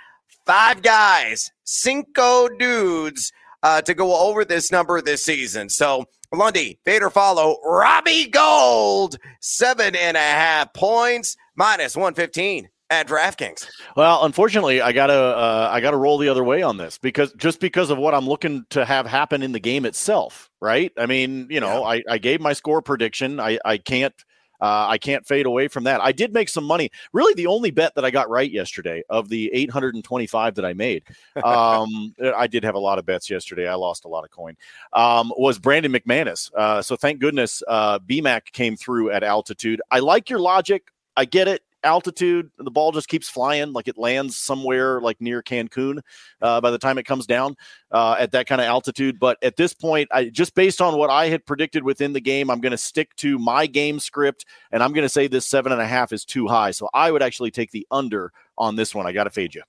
five 0.47 0.80
guys 0.80 1.52
cinco 1.64 2.49
dudes 2.49 3.33
uh, 3.62 3.83
to 3.83 3.92
go 3.92 4.19
over 4.19 4.47
this 4.47 4.73
number 4.73 5.02
this 5.02 5.23
season. 5.23 5.69
So, 5.69 6.07
Lundy, 6.32 6.78
Vader 6.84 7.10
follow, 7.10 7.58
Robbie 7.64 8.28
Gould, 8.28 9.16
seven 9.40 9.96
and 9.96 10.16
a 10.16 10.20
half 10.20 10.72
points, 10.72 11.37
minus 11.56 11.96
115 11.96 12.68
at 12.90 13.08
DraftKings. 13.08 13.66
Well, 13.96 14.25
unfortunately, 14.25 14.80
I 14.80 14.92
gotta 14.92 15.12
uh, 15.12 15.68
I 15.72 15.80
gotta 15.80 15.96
roll 15.96 16.18
the 16.18 16.28
other 16.28 16.44
way 16.44 16.62
on 16.62 16.76
this 16.76 16.99
because 16.99 17.32
just 17.34 17.58
because 17.58 17.90
of 17.90 17.99
what 17.99 18.14
I'm 18.14 18.28
looking 18.28 18.64
to 18.70 18.84
have 18.84 19.06
happen 19.06 19.42
in 19.42 19.50
the 19.50 19.60
game 19.60 19.84
itself, 19.84 20.50
right? 20.60 20.92
I 20.96 21.06
mean, 21.06 21.49
you 21.50 21.60
know, 21.60 21.80
yeah. 21.80 21.88
I, 21.88 22.02
I 22.08 22.18
gave 22.18 22.40
my 22.40 22.52
score 22.52 22.80
prediction. 22.80 23.40
I 23.40 23.58
I 23.64 23.78
can't 23.78 24.14
uh, 24.61 24.87
I 24.88 24.99
can't 24.99 25.26
fade 25.26 25.47
away 25.47 25.69
from 25.69 25.85
that. 25.85 26.00
I 26.00 26.12
did 26.12 26.33
make 26.33 26.49
some 26.49 26.64
money. 26.64 26.90
Really, 27.12 27.35
the 27.35 27.47
only 27.47 27.71
bet 27.71 27.95
that 27.95 28.05
I 28.05 28.11
got 28.11 28.29
right 28.29 28.50
yesterday 28.50 29.02
of 29.09 29.29
the 29.29 29.50
825 29.52 30.55
that 30.55 30.64
I 30.64 30.73
made, 30.73 31.05
um, 31.45 32.14
I 32.37 32.47
did 32.47 32.64
have 32.64 32.75
a 32.75 32.79
lot 32.79 32.99
of 32.99 33.07
bets 33.07 33.31
yesterday. 33.31 33.69
I 33.69 33.75
lost 33.75 34.05
a 34.05 34.09
lot 34.09 34.25
of 34.25 34.31
coin. 34.31 34.57
Um, 34.93 35.33
was 35.37 35.59
Brandon 35.59 35.93
McManus. 35.93 36.50
Uh, 36.55 36.83
so 36.83 36.97
thank 36.97 37.21
goodness 37.21 37.62
uh, 37.69 37.99
BMAC 38.00 38.52
came 38.52 38.76
through 38.76 39.11
at 39.11 39.23
altitude. 39.23 39.81
I 39.90 40.00
like 40.00 40.31
your 40.31 40.40
logic. 40.40 40.88
I 41.17 41.25
get 41.25 41.49
it 41.49 41.62
altitude, 41.84 42.50
the 42.58 42.70
ball 42.70 42.92
just 42.92 43.08
keeps 43.08 43.28
flying, 43.28 43.72
like 43.72 43.88
it 43.88 43.99
lands 43.99 44.37
somewhere 44.37 45.00
like 45.00 45.20
near 45.20 45.42
Cancun 45.42 46.00
uh, 46.42 46.60
by 46.60 46.70
the 46.70 46.78
time 46.78 46.99
it 46.99 47.04
comes 47.04 47.26
down 47.26 47.56
uh, 47.90 48.16
at 48.18 48.32
that 48.32 48.46
kind 48.46 48.60
of 48.60 48.66
altitude. 48.66 49.18
But 49.18 49.38
at 49.42 49.56
this 49.56 49.75
point, 49.75 50.08
I 50.12 50.26
just 50.26 50.54
based 50.54 50.80
on 50.80 50.96
what 50.96 51.10
I 51.10 51.28
had 51.28 51.44
predicted 51.46 51.84
within 51.84 52.12
the 52.12 52.20
game, 52.20 52.50
I'm 52.50 52.60
going 52.60 52.72
to 52.72 52.78
stick 52.78 53.14
to 53.16 53.38
my 53.38 53.66
game 53.66 54.00
script, 54.00 54.44
and 54.70 54.82
I'm 54.82 54.92
going 54.92 55.04
to 55.04 55.08
say 55.08 55.26
this 55.26 55.46
seven 55.46 55.72
and 55.72 55.80
a 55.80 55.87
half 55.87 56.12
is 56.12 56.25
too 56.25 56.46
high. 56.46 56.70
So 56.70 56.88
I 56.94 57.10
would 57.10 57.22
actually 57.22 57.50
take 57.50 57.70
the 57.70 57.87
under 57.90 58.32
on 58.58 58.76
this 58.76 58.94
one. 58.94 59.06
I 59.06 59.12
got 59.12 59.25
to 59.25 59.30
fade 59.30 59.54
you. 59.54 59.62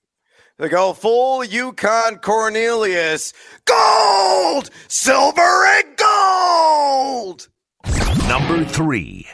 They 0.58 0.70
go 0.70 0.94
full 0.94 1.44
Yukon 1.44 2.18
Cornelius. 2.18 3.34
Gold, 3.66 4.70
silver, 4.88 5.66
and 5.66 5.98
gold. 5.98 7.48
Number 8.28 8.64
three. 8.64 9.28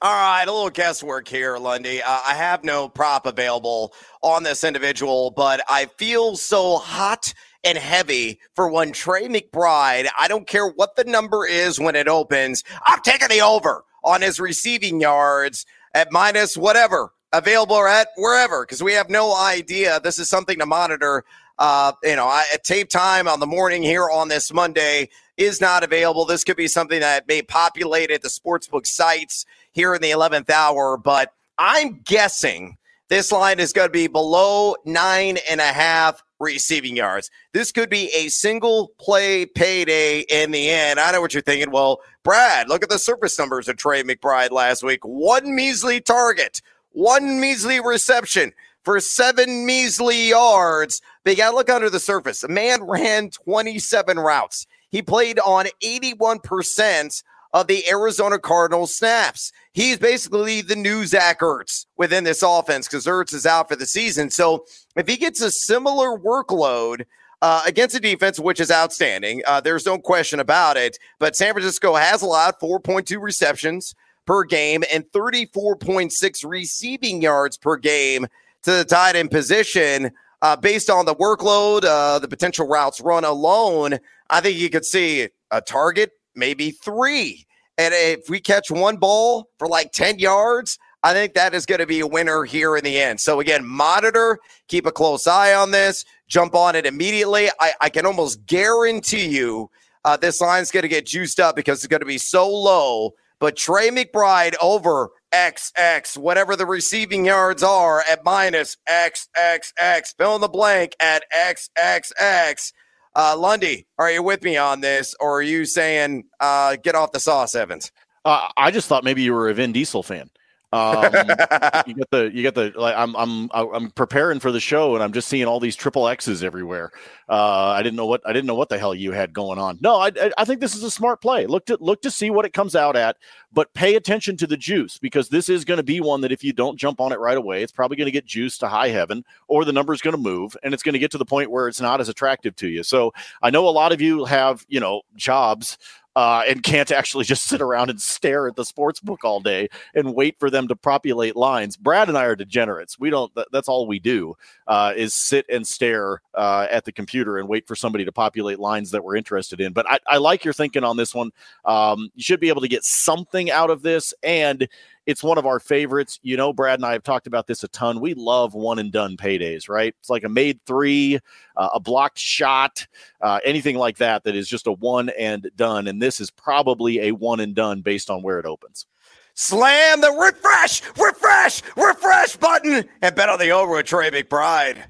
All 0.00 0.12
right, 0.12 0.44
a 0.46 0.52
little 0.52 0.70
guesswork 0.70 1.26
here, 1.26 1.58
Lundy. 1.58 2.00
Uh, 2.00 2.20
I 2.24 2.34
have 2.34 2.62
no 2.62 2.88
prop 2.88 3.26
available 3.26 3.92
on 4.22 4.44
this 4.44 4.62
individual, 4.62 5.32
but 5.32 5.60
I 5.68 5.86
feel 5.86 6.36
so 6.36 6.76
hot 6.76 7.34
and 7.64 7.76
heavy 7.76 8.38
for 8.54 8.68
one 8.68 8.92
Trey 8.92 9.26
McBride. 9.26 10.06
I 10.16 10.28
don't 10.28 10.46
care 10.46 10.68
what 10.68 10.94
the 10.94 11.02
number 11.02 11.44
is 11.44 11.80
when 11.80 11.96
it 11.96 12.06
opens. 12.06 12.62
I'm 12.86 13.00
taking 13.00 13.26
the 13.26 13.40
over 13.40 13.84
on 14.04 14.22
his 14.22 14.38
receiving 14.38 15.00
yards 15.00 15.66
at 15.92 16.12
minus 16.12 16.56
whatever 16.56 17.12
available 17.32 17.84
at 17.84 18.06
wherever 18.16 18.64
because 18.64 18.80
we 18.80 18.92
have 18.92 19.10
no 19.10 19.34
idea. 19.36 19.98
This 19.98 20.20
is 20.20 20.28
something 20.28 20.60
to 20.60 20.66
monitor. 20.66 21.24
Uh, 21.58 21.90
you 22.04 22.14
know, 22.14 22.30
at 22.54 22.62
tape 22.62 22.88
time 22.88 23.26
on 23.26 23.40
the 23.40 23.46
morning 23.48 23.82
here 23.82 24.08
on 24.08 24.28
this 24.28 24.52
Monday 24.52 25.08
is 25.36 25.60
not 25.60 25.82
available. 25.82 26.24
This 26.24 26.44
could 26.44 26.56
be 26.56 26.68
something 26.68 27.00
that 27.00 27.26
may 27.26 27.42
populate 27.42 28.12
at 28.12 28.22
the 28.22 28.28
sportsbook 28.28 28.86
sites 28.86 29.44
here 29.78 29.94
in 29.94 30.02
the 30.02 30.10
11th 30.10 30.50
hour, 30.50 30.96
but 30.96 31.32
I'm 31.56 32.00
guessing 32.00 32.76
this 33.08 33.30
line 33.30 33.60
is 33.60 33.72
going 33.72 33.86
to 33.86 33.92
be 33.92 34.08
below 34.08 34.74
nine 34.84 35.38
and 35.48 35.60
a 35.60 35.72
half 35.72 36.20
receiving 36.40 36.96
yards. 36.96 37.30
This 37.52 37.70
could 37.70 37.88
be 37.88 38.10
a 38.12 38.26
single 38.26 38.88
play 38.98 39.46
payday 39.46 40.22
in 40.22 40.50
the 40.50 40.68
end. 40.68 40.98
I 40.98 41.12
know 41.12 41.20
what 41.20 41.32
you're 41.32 41.44
thinking. 41.44 41.70
Well, 41.70 42.00
Brad, 42.24 42.68
look 42.68 42.82
at 42.82 42.88
the 42.88 42.98
surface 42.98 43.38
numbers 43.38 43.68
of 43.68 43.76
Trey 43.76 44.02
McBride 44.02 44.50
last 44.50 44.82
week. 44.82 45.04
One 45.04 45.54
measly 45.54 46.00
target, 46.00 46.60
one 46.90 47.38
measly 47.38 47.78
reception 47.78 48.52
for 48.82 48.98
seven 48.98 49.64
measly 49.64 50.30
yards. 50.30 51.00
But 51.22 51.30
you 51.30 51.36
got 51.36 51.50
to 51.50 51.56
look 51.56 51.70
under 51.70 51.88
the 51.88 52.00
surface. 52.00 52.42
A 52.42 52.48
man 52.48 52.82
ran 52.82 53.30
27 53.30 54.18
routes. 54.18 54.66
He 54.90 55.02
played 55.02 55.38
on 55.38 55.66
81% 55.84 57.22
of 57.52 57.66
the 57.66 57.88
Arizona 57.88 58.38
Cardinals 58.38 58.94
snaps. 58.94 59.52
He's 59.72 59.98
basically 59.98 60.60
the 60.60 60.76
new 60.76 61.06
Zach 61.06 61.40
Ertz 61.40 61.86
within 61.96 62.24
this 62.24 62.42
offense 62.42 62.86
because 62.86 63.06
Ertz 63.06 63.32
is 63.32 63.46
out 63.46 63.68
for 63.68 63.76
the 63.76 63.86
season. 63.86 64.30
So 64.30 64.64
if 64.96 65.08
he 65.08 65.16
gets 65.16 65.40
a 65.40 65.50
similar 65.50 66.18
workload 66.18 67.04
uh, 67.40 67.62
against 67.66 67.96
a 67.96 68.00
defense 68.00 68.38
which 68.38 68.60
is 68.60 68.70
outstanding, 68.70 69.42
uh, 69.46 69.60
there's 69.60 69.86
no 69.86 69.98
question 69.98 70.40
about 70.40 70.76
it. 70.76 70.98
But 71.18 71.36
San 71.36 71.52
Francisco 71.52 71.94
has 71.94 72.22
allowed 72.22 72.58
4.2 72.60 73.20
receptions 73.20 73.94
per 74.26 74.44
game 74.44 74.84
and 74.92 75.04
34.6 75.12 76.44
receiving 76.46 77.22
yards 77.22 77.56
per 77.56 77.76
game 77.76 78.26
to 78.62 78.72
the 78.72 78.84
tight 78.84 79.16
end 79.16 79.30
position. 79.30 80.10
Uh, 80.40 80.54
based 80.54 80.88
on 80.88 81.04
the 81.04 81.16
workload, 81.16 81.84
uh, 81.84 82.18
the 82.18 82.28
potential 82.28 82.68
routes 82.68 83.00
run 83.00 83.24
alone, 83.24 83.98
I 84.30 84.40
think 84.40 84.56
you 84.56 84.70
could 84.70 84.84
see 84.84 85.28
a 85.50 85.60
target 85.60 86.12
maybe 86.38 86.70
three. 86.70 87.46
And 87.76 87.94
if 87.94 88.28
we 88.28 88.40
catch 88.40 88.70
one 88.70 88.96
ball 88.96 89.48
for 89.58 89.68
like 89.68 89.92
10 89.92 90.18
yards, 90.18 90.78
I 91.02 91.12
think 91.12 91.34
that 91.34 91.54
is 91.54 91.64
going 91.64 91.78
to 91.78 91.86
be 91.86 92.00
a 92.00 92.06
winner 92.06 92.44
here 92.44 92.76
in 92.76 92.82
the 92.82 93.00
end. 93.00 93.20
So, 93.20 93.38
again, 93.38 93.64
monitor, 93.64 94.38
keep 94.66 94.84
a 94.84 94.90
close 94.90 95.26
eye 95.28 95.54
on 95.54 95.70
this, 95.70 96.04
jump 96.26 96.54
on 96.54 96.74
it 96.74 96.86
immediately. 96.86 97.48
I, 97.60 97.72
I 97.80 97.88
can 97.88 98.04
almost 98.04 98.44
guarantee 98.46 99.28
you 99.28 99.70
uh, 100.04 100.16
this 100.16 100.40
line's 100.40 100.70
going 100.70 100.82
to 100.82 100.88
get 100.88 101.06
juiced 101.06 101.38
up 101.38 101.54
because 101.54 101.78
it's 101.78 101.86
going 101.86 102.00
to 102.00 102.06
be 102.06 102.18
so 102.18 102.48
low. 102.48 103.14
But 103.40 103.56
Trey 103.56 103.90
McBride 103.90 104.56
over 104.60 105.10
XX, 105.32 106.18
whatever 106.18 106.56
the 106.56 106.66
receiving 106.66 107.24
yards 107.26 107.62
are 107.62 108.02
at 108.10 108.24
minus 108.24 108.76
XXX, 108.88 110.16
fill 110.16 110.34
in 110.34 110.40
the 110.40 110.48
blank 110.48 110.96
at 110.98 111.22
XXX. 111.32 112.72
Uh, 113.18 113.36
Lundy, 113.36 113.84
are 113.98 114.08
you 114.12 114.22
with 114.22 114.44
me 114.44 114.56
on 114.56 114.80
this, 114.80 115.12
or 115.18 115.38
are 115.38 115.42
you 115.42 115.64
saying 115.64 116.22
uh, 116.38 116.76
get 116.76 116.94
off 116.94 117.10
the 117.10 117.18
sauce, 117.18 117.56
Evans? 117.56 117.90
Uh, 118.24 118.46
I 118.56 118.70
just 118.70 118.86
thought 118.86 119.02
maybe 119.02 119.22
you 119.22 119.34
were 119.34 119.48
a 119.48 119.54
Vin 119.54 119.72
Diesel 119.72 120.04
fan. 120.04 120.30
Um, 120.72 121.02
you 121.86 121.94
get 121.94 122.10
the 122.10 122.30
you 122.32 122.42
get 122.42 122.54
the 122.54 122.72
like 122.76 122.94
I'm 122.94 123.16
I'm 123.16 123.48
I'm 123.52 123.90
preparing 123.92 124.38
for 124.38 124.52
the 124.52 124.60
show 124.60 124.94
and 124.94 125.02
I'm 125.02 125.12
just 125.12 125.28
seeing 125.28 125.46
all 125.46 125.60
these 125.60 125.76
triple 125.76 126.08
X's 126.08 126.44
everywhere. 126.44 126.90
Uh, 127.28 127.74
I 127.76 127.82
didn't 127.82 127.96
know 127.96 128.06
what 128.06 128.20
I 128.26 128.32
didn't 128.32 128.46
know 128.46 128.54
what 128.54 128.68
the 128.68 128.78
hell 128.78 128.94
you 128.94 129.12
had 129.12 129.32
going 129.32 129.58
on. 129.58 129.78
No, 129.80 129.96
I 129.96 130.10
I 130.36 130.44
think 130.44 130.60
this 130.60 130.74
is 130.74 130.82
a 130.82 130.90
smart 130.90 131.22
play. 131.22 131.46
Look 131.46 131.66
to 131.66 131.78
look 131.80 132.02
to 132.02 132.10
see 132.10 132.30
what 132.30 132.44
it 132.44 132.52
comes 132.52 132.76
out 132.76 132.96
at, 132.96 133.16
but 133.52 133.72
pay 133.72 133.94
attention 133.94 134.36
to 134.38 134.46
the 134.46 134.56
juice 134.56 134.98
because 134.98 135.30
this 135.30 135.48
is 135.48 135.64
going 135.64 135.78
to 135.78 135.82
be 135.84 136.00
one 136.00 136.20
that 136.20 136.32
if 136.32 136.44
you 136.44 136.52
don't 136.52 136.78
jump 136.78 137.00
on 137.00 137.12
it 137.12 137.18
right 137.18 137.36
away, 137.38 137.62
it's 137.62 137.72
probably 137.72 137.96
going 137.96 138.06
to 138.06 138.12
get 138.12 138.26
juiced 138.26 138.60
to 138.60 138.68
high 138.68 138.88
heaven 138.88 139.24
or 139.46 139.64
the 139.64 139.72
number 139.72 139.94
is 139.94 140.02
going 140.02 140.16
to 140.16 140.20
move 140.20 140.56
and 140.62 140.74
it's 140.74 140.82
going 140.82 140.92
to 140.92 140.98
get 140.98 141.10
to 141.12 141.18
the 141.18 141.24
point 141.24 141.50
where 141.50 141.68
it's 141.68 141.80
not 141.80 142.00
as 142.00 142.10
attractive 142.10 142.54
to 142.56 142.68
you. 142.68 142.82
So 142.82 143.12
I 143.42 143.48
know 143.48 143.66
a 143.66 143.70
lot 143.70 143.92
of 143.92 144.02
you 144.02 144.26
have 144.26 144.66
you 144.68 144.80
know 144.80 145.00
jobs 145.16 145.78
uh, 146.16 146.42
and 146.48 146.62
can't 146.62 146.90
actually 146.90 147.24
just 147.24 147.44
sit 147.44 147.60
around 147.60 147.90
and 147.90 148.00
stare 148.00 148.48
at 148.48 148.56
the 148.56 148.64
sports 148.64 149.00
book 149.00 149.24
all 149.24 149.40
day 149.40 149.68
and 149.94 150.14
wait 150.14 150.38
for 150.38 150.50
them 150.50 150.66
to 150.68 150.76
populate 150.76 151.36
lines. 151.36 151.76
Brad 151.76 152.08
and 152.08 152.18
I 152.18 152.24
are 152.24 152.36
degenerates. 152.36 152.98
We 152.98 153.10
don't. 153.10 153.32
that's 153.52 153.68
all 153.68 153.86
we 153.86 153.98
do 153.98 154.34
uh, 154.66 154.92
is 154.96 155.14
sit 155.14 155.46
and 155.48 155.66
stare 155.66 156.20
uh, 156.34 156.66
at 156.70 156.84
the 156.84 156.92
computer 156.92 157.38
and 157.38 157.48
wait 157.48 157.66
for 157.66 157.76
somebody 157.76 158.04
to 158.04 158.12
populate 158.12 158.58
lines 158.58 158.90
that 158.90 159.04
we're 159.04 159.16
interested 159.16 159.60
in. 159.60 159.72
But 159.72 159.88
I, 159.88 159.98
I 160.06 160.16
like 160.18 160.44
your 160.44 160.54
thinking 160.54 160.84
on 160.84 160.96
this 160.96 161.14
one. 161.14 161.30
Um, 161.64 162.10
you 162.14 162.22
should 162.22 162.40
be 162.40 162.48
able 162.48 162.62
to 162.62 162.68
get 162.68 162.84
something 162.84 163.50
out 163.50 163.70
of 163.70 163.82
this, 163.82 164.12
and 164.22 164.68
it's 165.08 165.22
one 165.22 165.38
of 165.38 165.46
our 165.46 165.58
favorites. 165.58 166.20
You 166.22 166.36
know, 166.36 166.52
Brad 166.52 166.78
and 166.78 166.84
I 166.84 166.92
have 166.92 167.02
talked 167.02 167.26
about 167.26 167.46
this 167.46 167.64
a 167.64 167.68
ton. 167.68 167.98
We 167.98 168.12
love 168.12 168.52
one 168.52 168.78
and 168.78 168.92
done 168.92 169.16
paydays, 169.16 169.66
right? 169.66 169.94
It's 170.00 170.10
like 170.10 170.22
a 170.22 170.28
made 170.28 170.60
three, 170.66 171.18
uh, 171.56 171.70
a 171.72 171.80
blocked 171.80 172.18
shot, 172.18 172.86
uh, 173.22 173.40
anything 173.42 173.76
like 173.76 173.96
that, 173.96 174.24
that 174.24 174.36
is 174.36 174.46
just 174.46 174.66
a 174.66 174.72
one 174.72 175.08
and 175.18 175.50
done. 175.56 175.88
And 175.88 176.02
this 176.02 176.20
is 176.20 176.30
probably 176.30 177.00
a 177.08 177.12
one 177.12 177.40
and 177.40 177.54
done 177.54 177.80
based 177.80 178.10
on 178.10 178.22
where 178.22 178.38
it 178.38 178.44
opens. 178.44 178.84
Slam 179.32 180.02
the 180.02 180.10
refresh, 180.10 180.82
refresh, 180.98 181.62
refresh 181.74 182.36
button 182.36 182.86
and 183.00 183.14
bet 183.14 183.30
on 183.30 183.38
the 183.38 183.50
over 183.50 183.76
with 183.76 183.86
Trey 183.86 184.10
McBride. 184.10 184.84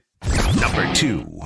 Number 0.61 0.93
two. 0.95 1.43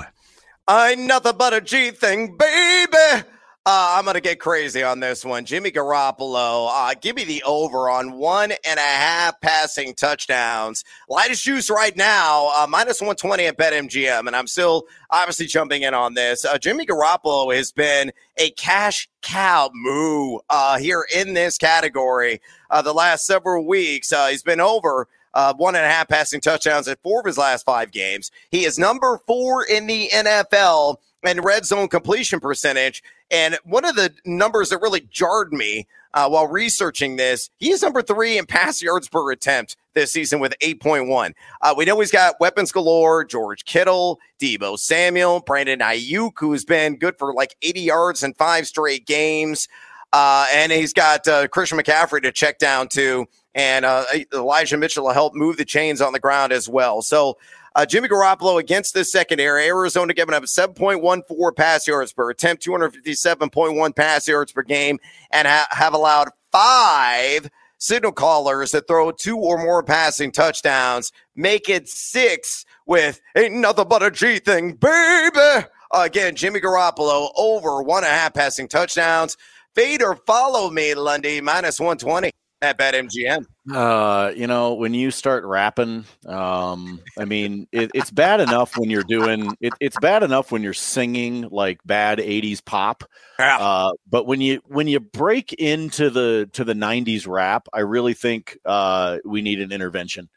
I'm 0.66 1.06
nothing 1.06 1.36
but 1.36 1.52
a 1.52 1.60
G 1.60 1.90
thing, 1.90 2.38
baby. 2.38 3.26
Uh, 3.64 3.94
I'm 3.96 4.02
going 4.02 4.14
to 4.14 4.20
get 4.20 4.40
crazy 4.40 4.82
on 4.82 4.98
this 4.98 5.24
one. 5.24 5.44
Jimmy 5.44 5.70
Garoppolo, 5.70 6.68
uh, 6.68 6.94
give 7.00 7.14
me 7.14 7.22
the 7.22 7.44
over 7.44 7.88
on 7.88 8.10
one 8.10 8.50
and 8.50 8.76
a 8.76 8.82
half 8.82 9.40
passing 9.40 9.94
touchdowns. 9.94 10.82
Lightest 11.08 11.44
juice 11.44 11.70
right 11.70 11.96
now, 11.96 12.50
uh, 12.58 12.66
minus 12.68 13.00
120 13.00 13.46
at 13.46 13.56
BetMGM. 13.56 14.26
And 14.26 14.34
I'm 14.34 14.48
still 14.48 14.86
obviously 15.10 15.46
jumping 15.46 15.82
in 15.82 15.94
on 15.94 16.14
this. 16.14 16.44
Uh, 16.44 16.58
Jimmy 16.58 16.84
Garoppolo 16.84 17.54
has 17.54 17.70
been 17.70 18.10
a 18.36 18.50
cash 18.50 19.08
cow 19.20 19.70
moo 19.72 20.40
uh, 20.50 20.78
here 20.78 21.06
in 21.14 21.34
this 21.34 21.56
category 21.56 22.40
uh, 22.68 22.82
the 22.82 22.92
last 22.92 23.26
several 23.26 23.64
weeks. 23.64 24.12
he's 24.28 24.42
been 24.42 24.60
over. 24.60 25.06
Uh, 25.34 25.54
one 25.54 25.76
and 25.76 25.84
a 25.84 25.88
half 25.88 26.08
passing 26.08 26.40
touchdowns 26.40 26.88
at 26.88 27.00
four 27.02 27.20
of 27.20 27.26
his 27.26 27.38
last 27.38 27.64
five 27.64 27.92
games. 27.92 28.32
He 28.50 28.64
is 28.64 28.76
number 28.76 29.20
four 29.26 29.64
in 29.64 29.86
the 29.86 30.10
NFL 30.12 30.96
and 31.22 31.44
red 31.44 31.64
zone 31.64 31.88
completion 31.88 32.40
percentage. 32.40 33.02
And 33.30 33.58
one 33.64 33.84
of 33.84 33.96
the 33.96 34.12
numbers 34.24 34.70
that 34.70 34.78
really 34.78 35.02
jarred 35.10 35.52
me 35.52 35.86
uh, 36.14 36.28
while 36.28 36.46
researching 36.46 37.16
this, 37.16 37.48
he 37.58 37.70
is 37.70 37.82
number 37.82 38.02
three 38.02 38.36
in 38.38 38.46
pass 38.46 38.82
yards 38.82 39.08
per 39.08 39.30
attempt 39.30 39.76
this 39.94 40.12
season 40.12 40.40
with 40.40 40.54
8.1. 40.60 41.32
Uh, 41.60 41.74
we 41.76 41.84
know 41.84 41.98
he's 42.00 42.10
got 42.10 42.38
weapons 42.40 42.72
galore 42.72 43.24
George 43.24 43.64
Kittle, 43.64 44.18
Deebo 44.40 44.78
Samuel, 44.78 45.40
Brandon 45.40 45.80
Aiyuk, 45.80 46.32
who's 46.38 46.64
been 46.64 46.96
good 46.96 47.16
for 47.18 47.32
like 47.32 47.56
80 47.62 47.80
yards 47.80 48.22
in 48.22 48.34
five 48.34 48.66
straight 48.66 49.06
games. 49.06 49.68
Uh, 50.12 50.46
and 50.52 50.70
he's 50.70 50.92
got 50.92 51.26
uh, 51.26 51.48
Christian 51.48 51.78
McCaffrey 51.78 52.22
to 52.22 52.32
check 52.32 52.58
down 52.58 52.86
to, 52.88 53.24
and 53.54 53.86
uh, 53.86 54.04
Elijah 54.34 54.76
Mitchell 54.76 55.04
will 55.04 55.12
help 55.12 55.34
move 55.34 55.56
the 55.56 55.64
chains 55.64 56.02
on 56.02 56.12
the 56.12 56.20
ground 56.20 56.52
as 56.52 56.68
well. 56.68 57.00
So 57.00 57.38
uh, 57.74 57.86
Jimmy 57.86 58.08
Garoppolo 58.08 58.58
against 58.58 58.94
this 58.94 59.10
secondary, 59.10 59.66
Arizona 59.66 60.14
giving 60.14 60.34
up 60.34 60.44
7.14 60.44 61.56
pass 61.56 61.86
yards 61.86 62.12
per 62.12 62.30
attempt, 62.30 62.64
257.1 62.64 63.96
pass 63.96 64.28
yards 64.28 64.52
per 64.52 64.62
game, 64.62 64.98
and 65.30 65.48
ha- 65.48 65.66
have 65.70 65.94
allowed 65.94 66.28
five 66.50 67.50
signal 67.78 68.12
callers 68.12 68.70
that 68.70 68.86
throw 68.86 69.10
two 69.10 69.36
or 69.36 69.58
more 69.58 69.82
passing 69.82 70.30
touchdowns, 70.30 71.12
make 71.34 71.68
it 71.68 71.88
six 71.88 72.64
with 72.86 73.20
ain't 73.36 73.54
nothing 73.54 73.88
but 73.88 74.02
a 74.02 74.10
G 74.10 74.38
thing, 74.38 74.74
baby. 74.74 75.66
Again, 75.92 76.36
Jimmy 76.36 76.60
Garoppolo 76.60 77.30
over 77.36 77.82
one 77.82 78.04
and 78.04 78.12
a 78.12 78.16
half 78.16 78.34
passing 78.34 78.68
touchdowns. 78.68 79.36
Fade 79.74 80.02
or 80.02 80.16
follow 80.16 80.70
me, 80.70 80.94
Lundy, 80.94 81.40
minus 81.40 81.80
120 81.80 82.30
at 82.62 82.78
BetMGM. 82.78 83.44
Uh, 83.72 84.32
you 84.34 84.46
know, 84.46 84.74
when 84.74 84.94
you 84.94 85.10
start 85.10 85.44
rapping, 85.44 86.04
um, 86.26 87.00
I 87.18 87.24
mean, 87.24 87.66
it, 87.72 87.90
it's 87.92 88.10
bad 88.10 88.40
enough 88.40 88.78
when 88.78 88.88
you're 88.88 89.02
doing 89.02 89.54
it, 89.60 89.74
it's 89.80 89.98
bad 90.00 90.22
enough 90.22 90.52
when 90.52 90.62
you're 90.62 90.72
singing 90.72 91.48
like 91.50 91.80
bad 91.84 92.18
80s 92.18 92.64
pop. 92.64 93.04
Yeah. 93.38 93.58
Uh, 93.58 93.92
but 94.08 94.26
when 94.26 94.40
you 94.40 94.60
when 94.66 94.88
you 94.88 95.00
break 95.00 95.52
into 95.54 96.08
the 96.08 96.48
to 96.52 96.64
the 96.64 96.74
90s 96.74 97.26
rap, 97.26 97.68
I 97.72 97.80
really 97.80 98.14
think 98.14 98.58
uh 98.64 99.18
we 99.24 99.42
need 99.42 99.60
an 99.60 99.72
intervention. 99.72 100.28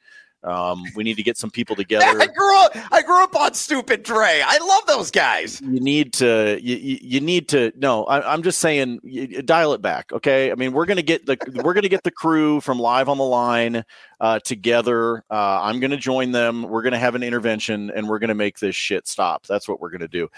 Um, 0.46 0.84
we 0.96 1.04
need 1.04 1.16
to 1.16 1.24
get 1.24 1.38
some 1.38 1.50
people 1.50 1.76
together. 1.76 2.06
I 2.22 2.28
grew 2.28 2.58
up. 2.60 2.78
I 2.92 3.02
grew 3.02 3.24
up 3.24 3.36
on 3.36 3.54
Stupid 3.54 4.04
Dre. 4.04 4.42
I 4.46 4.58
love 4.60 4.86
those 4.88 5.12
guys. 5.12 5.62
You 5.62 5.80
need 5.80 6.14
to. 6.14 6.60
You, 6.62 6.98
you 7.02 7.22
need 7.22 7.48
to. 7.50 7.72
No, 7.76 8.06
I, 8.06 8.34
am 8.34 8.44
just 8.44 8.60
saying. 8.60 9.00
You, 9.04 9.42
dial 9.42 9.74
it 9.74 9.82
back, 9.82 10.12
okay? 10.12 10.52
I 10.52 10.56
mean, 10.56 10.74
we're 10.74 10.86
gonna 10.86 11.02
get 11.02 11.26
the 11.26 11.38
we're 11.64 11.74
gonna 11.74 11.90
get 11.90 12.04
the 12.04 12.12
crew 12.12 12.62
from 12.62 12.80
Live 12.80 13.10
on 13.10 13.18
the 13.18 13.24
Line 13.24 13.84
uh, 14.20 14.40
together. 14.40 15.24
Uh, 15.30 15.62
I'm 15.62 15.80
gonna 15.80 15.98
join 15.98 16.32
them. 16.32 16.64
We're 16.64 16.84
gonna 16.84 17.00
have 17.00 17.16
an 17.16 17.24
intervention, 17.24 17.92
and 17.92 18.08
we're 18.08 18.20
gonna 18.20 18.36
make 18.36 18.60
this 18.60 18.76
shit 18.76 19.08
stop. 19.08 19.46
That's 19.48 19.68
what 19.68 19.80
we're 19.80 19.90
gonna 19.90 20.08
do. 20.08 20.30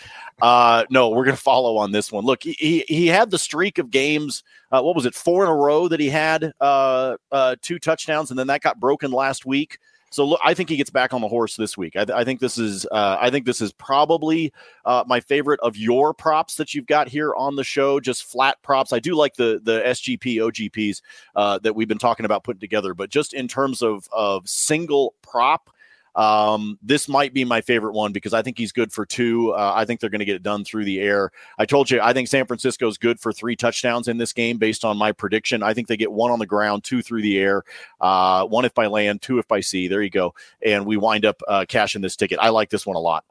Uh, 0.41 0.85
no, 0.89 1.09
we're 1.09 1.25
gonna 1.25 1.37
follow 1.37 1.77
on 1.77 1.91
this 1.91 2.11
one. 2.11 2.25
Look, 2.25 2.43
he 2.43 2.55
he, 2.57 2.85
he 2.87 3.07
had 3.07 3.31
the 3.31 3.39
streak 3.39 3.77
of 3.77 3.91
games. 3.91 4.43
Uh, 4.71 4.81
what 4.81 4.95
was 4.95 5.05
it? 5.05 5.15
Four 5.15 5.43
in 5.43 5.49
a 5.49 5.55
row 5.55 5.87
that 5.87 5.99
he 5.99 6.09
had 6.09 6.51
uh, 6.59 7.17
uh, 7.31 7.55
two 7.61 7.79
touchdowns, 7.79 8.29
and 8.29 8.39
then 8.39 8.47
that 8.47 8.61
got 8.61 8.79
broken 8.79 9.11
last 9.11 9.45
week. 9.45 9.79
So 10.17 10.25
look, 10.25 10.41
I 10.43 10.55
think 10.55 10.69
he 10.69 10.77
gets 10.77 10.89
back 10.89 11.13
on 11.13 11.21
the 11.21 11.27
horse 11.27 11.55
this 11.55 11.77
week. 11.77 11.95
I, 11.95 12.03
th- 12.03 12.17
I 12.17 12.23
think 12.23 12.39
this 12.39 12.57
is 12.57 12.87
uh, 12.87 13.17
I 13.21 13.29
think 13.29 13.45
this 13.45 13.61
is 13.61 13.71
probably 13.71 14.51
uh, 14.83 15.03
my 15.05 15.19
favorite 15.19 15.59
of 15.59 15.77
your 15.77 16.11
props 16.11 16.55
that 16.55 16.73
you've 16.73 16.87
got 16.87 17.07
here 17.07 17.35
on 17.35 17.55
the 17.55 17.63
show. 17.63 17.99
Just 17.99 18.23
flat 18.23 18.59
props. 18.63 18.91
I 18.91 18.97
do 18.97 19.13
like 19.13 19.35
the 19.35 19.61
the 19.61 19.79
SGP 19.81 20.37
OGPs 20.37 21.03
uh, 21.35 21.59
that 21.59 21.75
we've 21.75 21.87
been 21.87 21.99
talking 21.99 22.25
about 22.25 22.43
putting 22.43 22.59
together, 22.59 22.95
but 22.95 23.11
just 23.11 23.35
in 23.35 23.47
terms 23.47 23.83
of 23.83 24.09
of 24.11 24.49
single 24.49 25.13
prop. 25.21 25.69
Um, 26.17 26.79
this 26.81 27.07
might 27.07 27.31
be 27.31 27.45
my 27.45 27.61
favorite 27.61 27.93
one 27.93 28.11
because 28.11 28.33
I 28.33 28.41
think 28.41 28.57
he's 28.57 28.71
good 28.71 28.91
for 28.91 29.05
two. 29.05 29.51
Uh, 29.51 29.71
I 29.75 29.85
think 29.85 29.99
they're 29.99 30.09
going 30.09 30.19
to 30.19 30.25
get 30.25 30.35
it 30.35 30.43
done 30.43 30.65
through 30.65 30.83
the 30.83 30.99
air. 30.99 31.31
I 31.59 31.65
told 31.65 31.91
you, 31.91 32.01
I 32.01 32.11
think 32.11 32.27
San 32.27 32.47
Francisco 32.47 32.87
is 32.87 32.97
good 32.97 33.19
for 33.19 33.31
three 33.31 33.55
touchdowns 33.55 34.07
in 34.07 34.17
this 34.17 34.33
game 34.33 34.57
based 34.57 34.83
on 34.83 34.97
my 34.97 35.11
prediction. 35.11 35.61
I 35.61 35.75
think 35.75 35.87
they 35.87 35.95
get 35.95 36.11
one 36.11 36.31
on 36.31 36.39
the 36.39 36.47
ground, 36.47 36.83
two 36.83 37.03
through 37.03 37.21
the 37.21 37.37
air, 37.37 37.63
uh, 38.01 38.45
one 38.45 38.65
if 38.65 38.73
by 38.73 38.87
land, 38.87 39.21
two 39.21 39.37
if 39.37 39.47
by 39.47 39.59
sea. 39.59 39.87
There 39.87 40.01
you 40.01 40.09
go. 40.09 40.33
And 40.65 40.85
we 40.87 40.97
wind 40.97 41.23
up 41.23 41.39
uh, 41.47 41.65
cashing 41.69 42.01
this 42.01 42.15
ticket. 42.15 42.39
I 42.41 42.49
like 42.49 42.71
this 42.71 42.85
one 42.85 42.95
a 42.95 42.99
lot. 42.99 43.23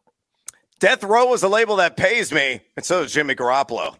Death 0.79 1.03
Row 1.03 1.35
is 1.35 1.43
a 1.43 1.49
label 1.49 1.77
that 1.77 1.97
pays 1.97 2.33
me, 2.33 2.61
and 2.77 2.85
so 2.85 3.03
is 3.03 3.13
Jimmy 3.13 3.35
Garoppolo. 3.35 3.97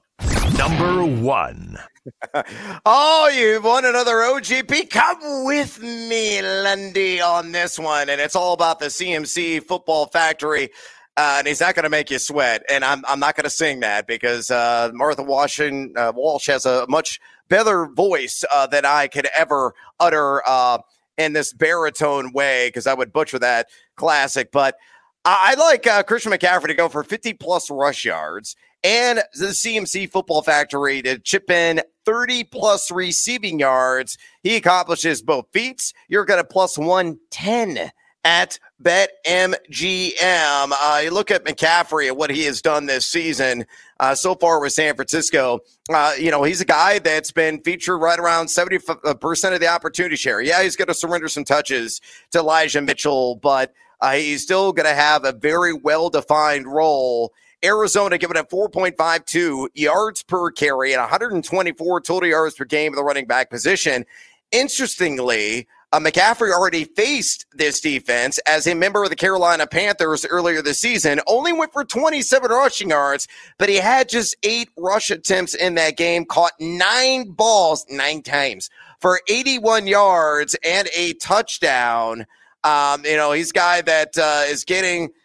Number 0.57 1.05
one. 1.05 1.79
oh, 2.87 3.31
you've 3.35 3.65
won 3.65 3.85
another 3.85 4.17
OGP. 4.17 4.91
Come 4.91 5.45
with 5.45 5.81
me, 5.83 6.43
Lundy, 6.43 7.21
on 7.21 7.53
this 7.53 7.79
one. 7.79 8.09
And 8.09 8.21
it's 8.21 8.37
all 8.37 8.53
about 8.53 8.79
the 8.79 8.87
CMC 8.87 9.65
Football 9.65 10.07
Factory. 10.07 10.71
Uh, 11.17 11.37
and 11.39 11.47
he's 11.47 11.61
not 11.61 11.75
going 11.75 11.85
to 11.85 11.91
make 11.91 12.11
you 12.11 12.19
sweat. 12.19 12.63
And 12.71 12.85
I'm, 12.85 13.03
I'm 13.09 13.21
not 13.21 13.37
going 13.37 13.45
to 13.45 13.51
sing 13.51 13.81
that 13.81 14.07
because 14.07 14.51
uh, 14.51 14.91
Martha 14.93 15.23
Washington, 15.23 15.95
uh, 15.97 16.13
Wash 16.15 16.47
has 16.47 16.67
a 16.67 16.87
much 16.89 17.19
better 17.49 17.87
voice 17.87 18.45
uh, 18.53 18.67
than 18.67 18.85
I 18.85 19.09
could 19.09 19.29
ever 19.37 19.75
utter 19.99 20.43
uh, 20.47 20.79
in 21.17 21.33
this 21.33 21.53
baritone 21.53 22.33
way 22.33 22.69
because 22.69 22.87
I 22.87 22.95
would 22.95 23.13
butcher 23.13 23.39
that 23.39 23.69
classic. 23.97 24.53
But 24.53 24.77
I, 25.25 25.55
I 25.57 25.61
like 25.61 25.87
uh, 25.87 26.03
Christian 26.03 26.33
McCaffrey 26.33 26.67
to 26.67 26.75
go 26.75 26.89
for 26.89 27.03
50 27.03 27.33
plus 27.35 27.71
rush 27.71 28.05
yards 28.05 28.57
and 28.85 29.23
the 29.35 29.47
CMC 29.47 30.11
Football 30.11 30.43
Factory 30.43 31.03
to 31.03 31.19
chip 31.19 31.51
in 31.51 31.81
30 32.05 32.45
plus 32.45 32.91
receiving 32.91 33.59
yards. 33.59 34.17
He 34.43 34.57
accomplishes 34.57 35.23
both 35.23 35.47
feats. 35.53 35.93
You're 36.09 36.25
going 36.25 36.41
to 36.41 36.45
plus 36.45 36.79
110 36.79 37.91
at 38.27 38.59
BetMGM. 38.83 40.73
Uh, 40.73 41.01
you 41.03 41.11
look 41.13 41.31
at 41.31 41.45
McCaffrey 41.45 42.09
and 42.09 42.17
what 42.17 42.31
he 42.31 42.43
has 42.43 42.61
done 42.61 42.87
this 42.87 43.07
season 43.07 43.65
uh, 44.01 44.17
so 44.17 44.35
far 44.35 44.61
with 44.61 44.73
San 44.73 44.97
Francisco. 44.97 45.61
Uh, 45.89 46.13
you 46.19 46.33
know, 46.33 46.43
he's 46.43 46.61
a 46.61 46.65
guy 46.65 46.99
that's 46.99 47.31
been 47.31 47.61
featured 47.63 48.01
right 48.01 48.19
around 48.19 48.47
70% 48.47 49.55
of 49.55 49.61
the 49.61 49.69
opportunity 49.69 50.17
share. 50.17 50.41
Yeah, 50.41 50.63
he's 50.63 50.75
going 50.75 50.89
to 50.89 50.95
surrender 50.95 51.29
some 51.29 51.45
touches 51.45 52.01
to 52.33 52.41
Elijah 52.41 52.83
Mitchell, 52.83 53.37
but 53.37 53.73
uh, 54.01 54.13
he's 54.15 54.43
still 54.43 54.73
going 54.73 54.89
to 54.89 54.95
have 54.95 55.25
a 55.25 55.33
very 55.33 55.73
well 55.73 56.11
defined 56.11 56.67
role 56.67 57.33
Arizona 57.65 58.19
giving 58.19 58.37
it 58.37 58.51
4.52 58.51 59.69
yards 59.75 60.23
per 60.23 60.51
carry 60.51 60.93
and 60.93 61.01
124 61.01 62.01
total 62.01 62.29
yards 62.29 62.55
per 62.55 62.65
game 62.65 62.93
in 62.93 62.97
the 62.97 63.05
running 63.05 63.27
back 63.27 63.51
position. 63.51 64.05
Interestingly, 64.53 65.67
uh, 65.93 66.01
McCaffrey 66.01 66.53
already 66.53 66.85
faced 66.85 67.47
this 67.53 67.81
defense 67.81 68.39
as 68.47 68.67
a 68.67 68.75
member 68.75 69.03
of 69.03 69.11
the 69.11 69.17
Carolina 69.17 69.67
Panthers 69.67 70.27
earlier 70.27 70.61
this 70.61 70.81
season. 70.81 71.21
Only 71.27 71.53
went 71.53 71.73
for 71.73 71.85
27 71.85 72.51
rushing 72.51 72.91
yards, 72.91 73.27
but 73.59 73.69
he 73.69 73.77
had 73.77 74.09
just 74.09 74.37
eight 74.43 74.69
rush 74.77 75.11
attempts 75.11 75.55
in 75.55 75.75
that 75.77 75.97
game, 75.97 76.25
caught 76.25 76.53
nine 76.61 77.31
balls 77.31 77.87
nine 77.89 78.23
times 78.23 78.69
for 79.01 79.21
81 79.29 79.87
yards 79.87 80.57
and 80.65 80.89
a 80.95 81.15
touchdown. 81.15 82.27
Um, 82.65 83.05
you 83.05 83.17
know, 83.17 83.33
he's 83.33 83.51
a 83.51 83.55
guy 83.55 83.81
that 83.83 84.19
uh, 84.19 84.45
is 84.47 84.65
getting– 84.65 85.11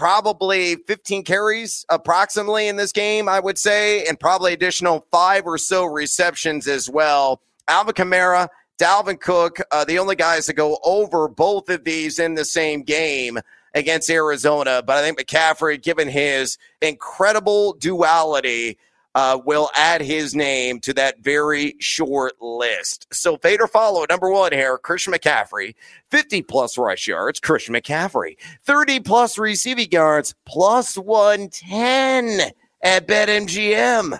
probably 0.00 0.76
15 0.86 1.24
carries 1.24 1.84
approximately 1.90 2.68
in 2.68 2.76
this 2.76 2.90
game, 2.90 3.28
I 3.28 3.38
would 3.38 3.58
say, 3.58 4.06
and 4.06 4.18
probably 4.18 4.54
additional 4.54 5.06
five 5.10 5.44
or 5.44 5.58
so 5.58 5.84
receptions 5.84 6.66
as 6.66 6.88
well. 6.88 7.42
Alvin 7.68 7.92
Kamara, 7.92 8.48
Dalvin 8.78 9.20
Cook, 9.20 9.58
uh, 9.70 9.84
the 9.84 9.98
only 9.98 10.16
guys 10.16 10.46
to 10.46 10.54
go 10.54 10.78
over 10.84 11.28
both 11.28 11.68
of 11.68 11.84
these 11.84 12.18
in 12.18 12.34
the 12.34 12.46
same 12.46 12.82
game 12.82 13.40
against 13.74 14.08
Arizona. 14.08 14.82
But 14.82 14.96
I 14.96 15.02
think 15.02 15.20
McCaffrey, 15.20 15.82
given 15.82 16.08
his 16.08 16.56
incredible 16.80 17.74
duality, 17.74 18.78
uh, 19.14 19.38
will 19.44 19.70
add 19.74 20.00
his 20.00 20.34
name 20.34 20.80
to 20.80 20.94
that 20.94 21.20
very 21.20 21.74
short 21.80 22.34
list. 22.40 23.06
So 23.12 23.36
fade 23.36 23.60
or 23.60 23.66
follow 23.66 24.04
number 24.08 24.30
one 24.30 24.52
here, 24.52 24.78
Christian 24.78 25.12
McCaffrey, 25.12 25.74
50 26.10 26.42
plus 26.42 26.78
rush 26.78 27.06
yards, 27.06 27.40
Christian 27.40 27.74
McCaffrey, 27.74 28.36
30 28.64 29.00
plus 29.00 29.38
receiving 29.38 29.90
yards, 29.90 30.34
plus 30.44 30.96
110 30.96 32.52
at 32.82 33.06
BetMGM. 33.06 34.18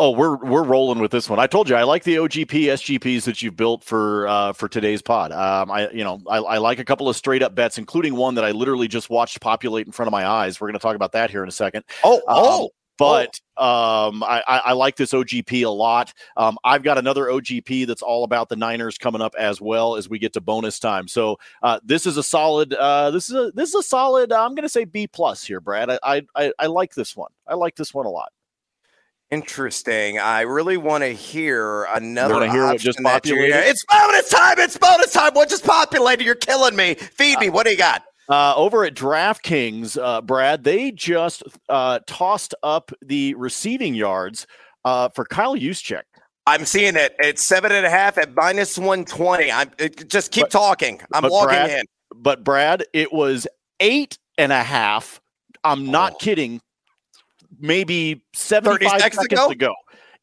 Oh, 0.00 0.12
we're 0.12 0.36
we're 0.36 0.62
rolling 0.62 1.00
with 1.00 1.10
this 1.10 1.28
one. 1.28 1.40
I 1.40 1.48
told 1.48 1.68
you 1.68 1.74
I 1.74 1.82
like 1.82 2.04
the 2.04 2.16
OGP 2.16 2.46
SGPs 2.46 3.24
that 3.24 3.42
you've 3.42 3.56
built 3.56 3.82
for 3.82 4.28
uh, 4.28 4.52
for 4.52 4.68
today's 4.68 5.02
pod. 5.02 5.32
Um, 5.32 5.72
I 5.72 5.90
you 5.90 6.04
know 6.04 6.22
I, 6.28 6.36
I 6.36 6.58
like 6.58 6.78
a 6.78 6.84
couple 6.84 7.08
of 7.08 7.16
straight 7.16 7.42
up 7.42 7.56
bets, 7.56 7.78
including 7.78 8.14
one 8.14 8.36
that 8.36 8.44
I 8.44 8.52
literally 8.52 8.86
just 8.86 9.10
watched 9.10 9.40
populate 9.40 9.86
in 9.86 9.92
front 9.92 10.06
of 10.06 10.12
my 10.12 10.24
eyes. 10.24 10.60
We're 10.60 10.68
going 10.68 10.78
to 10.78 10.82
talk 10.82 10.94
about 10.94 11.12
that 11.12 11.30
here 11.30 11.42
in 11.42 11.48
a 11.48 11.52
second. 11.52 11.82
Oh, 12.04 12.22
oh, 12.28 12.70
um, 13.00 13.26
but 13.56 13.62
um, 13.62 14.22
I, 14.22 14.42
I, 14.46 14.72
like 14.72 14.96
this 14.96 15.12
OGP 15.12 15.64
a 15.64 15.68
lot. 15.68 16.12
Um, 16.36 16.58
I've 16.64 16.82
got 16.82 16.98
another 16.98 17.26
OGP 17.26 17.86
that's 17.86 18.02
all 18.02 18.24
about 18.24 18.48
the 18.48 18.56
Niners 18.56 18.98
coming 18.98 19.20
up 19.20 19.34
as 19.38 19.60
well 19.60 19.96
as 19.96 20.08
we 20.08 20.18
get 20.18 20.32
to 20.34 20.40
bonus 20.40 20.78
time. 20.78 21.08
So 21.08 21.38
uh, 21.62 21.80
this 21.84 22.06
is 22.06 22.16
a 22.16 22.22
solid. 22.22 22.74
Uh, 22.74 23.10
this 23.10 23.28
is 23.28 23.34
a 23.34 23.52
this 23.52 23.70
is 23.70 23.74
a 23.74 23.82
solid. 23.82 24.32
I'm 24.32 24.54
going 24.54 24.62
to 24.62 24.68
say 24.68 24.84
B 24.84 25.06
plus 25.06 25.44
here, 25.44 25.60
Brad. 25.60 25.90
I, 25.90 26.22
I 26.34 26.52
I 26.58 26.66
like 26.66 26.94
this 26.94 27.16
one. 27.16 27.30
I 27.46 27.54
like 27.54 27.76
this 27.76 27.92
one 27.92 28.06
a 28.06 28.10
lot. 28.10 28.30
Interesting. 29.30 30.18
I 30.18 30.40
really 30.42 30.78
want 30.78 31.04
to 31.04 31.08
hear 31.08 31.84
another. 31.84 32.50
hear 32.50 32.64
what 32.64 32.80
just 32.80 32.98
populated? 33.02 33.68
It's 33.68 33.84
bonus 33.84 34.30
time. 34.30 34.58
It's 34.58 34.78
bonus 34.78 35.12
time. 35.12 35.32
What 35.34 35.50
just 35.50 35.66
populated? 35.66 36.24
You're 36.24 36.34
killing 36.34 36.74
me. 36.74 36.94
Feed 36.94 37.38
me. 37.38 37.50
What 37.50 37.66
do 37.66 37.72
you 37.72 37.76
got? 37.76 38.04
Uh, 38.28 38.54
over 38.56 38.84
at 38.84 38.94
DraftKings, 38.94 39.98
uh, 40.02 40.20
Brad, 40.20 40.62
they 40.62 40.90
just 40.90 41.42
uh, 41.68 42.00
tossed 42.06 42.54
up 42.62 42.92
the 43.00 43.34
receiving 43.34 43.94
yards 43.94 44.46
uh, 44.84 45.08
for 45.08 45.24
Kyle 45.24 45.56
Juszczyk. 45.56 46.02
I'm 46.46 46.64
seeing 46.64 46.96
it. 46.96 47.14
It's 47.18 47.42
seven 47.42 47.72
and 47.72 47.84
a 47.84 47.90
half 47.90 48.18
at 48.18 48.34
minus 48.34 48.78
120. 48.78 49.52
I'm 49.52 49.70
it, 49.78 50.08
just 50.08 50.30
keep 50.30 50.44
but, 50.44 50.50
talking. 50.50 51.00
I'm 51.12 51.24
logging 51.24 51.48
Brad, 51.48 51.70
in. 51.70 51.84
But 52.14 52.44
Brad, 52.44 52.84
it 52.92 53.12
was 53.12 53.46
eight 53.80 54.18
and 54.36 54.52
a 54.52 54.62
half. 54.62 55.20
I'm 55.64 55.90
not 55.90 56.14
oh. 56.14 56.16
kidding. 56.16 56.60
Maybe 57.58 58.22
75 58.34 59.00
seconds, 59.00 59.14
seconds 59.14 59.22
ago? 59.22 59.50
ago. 59.50 59.74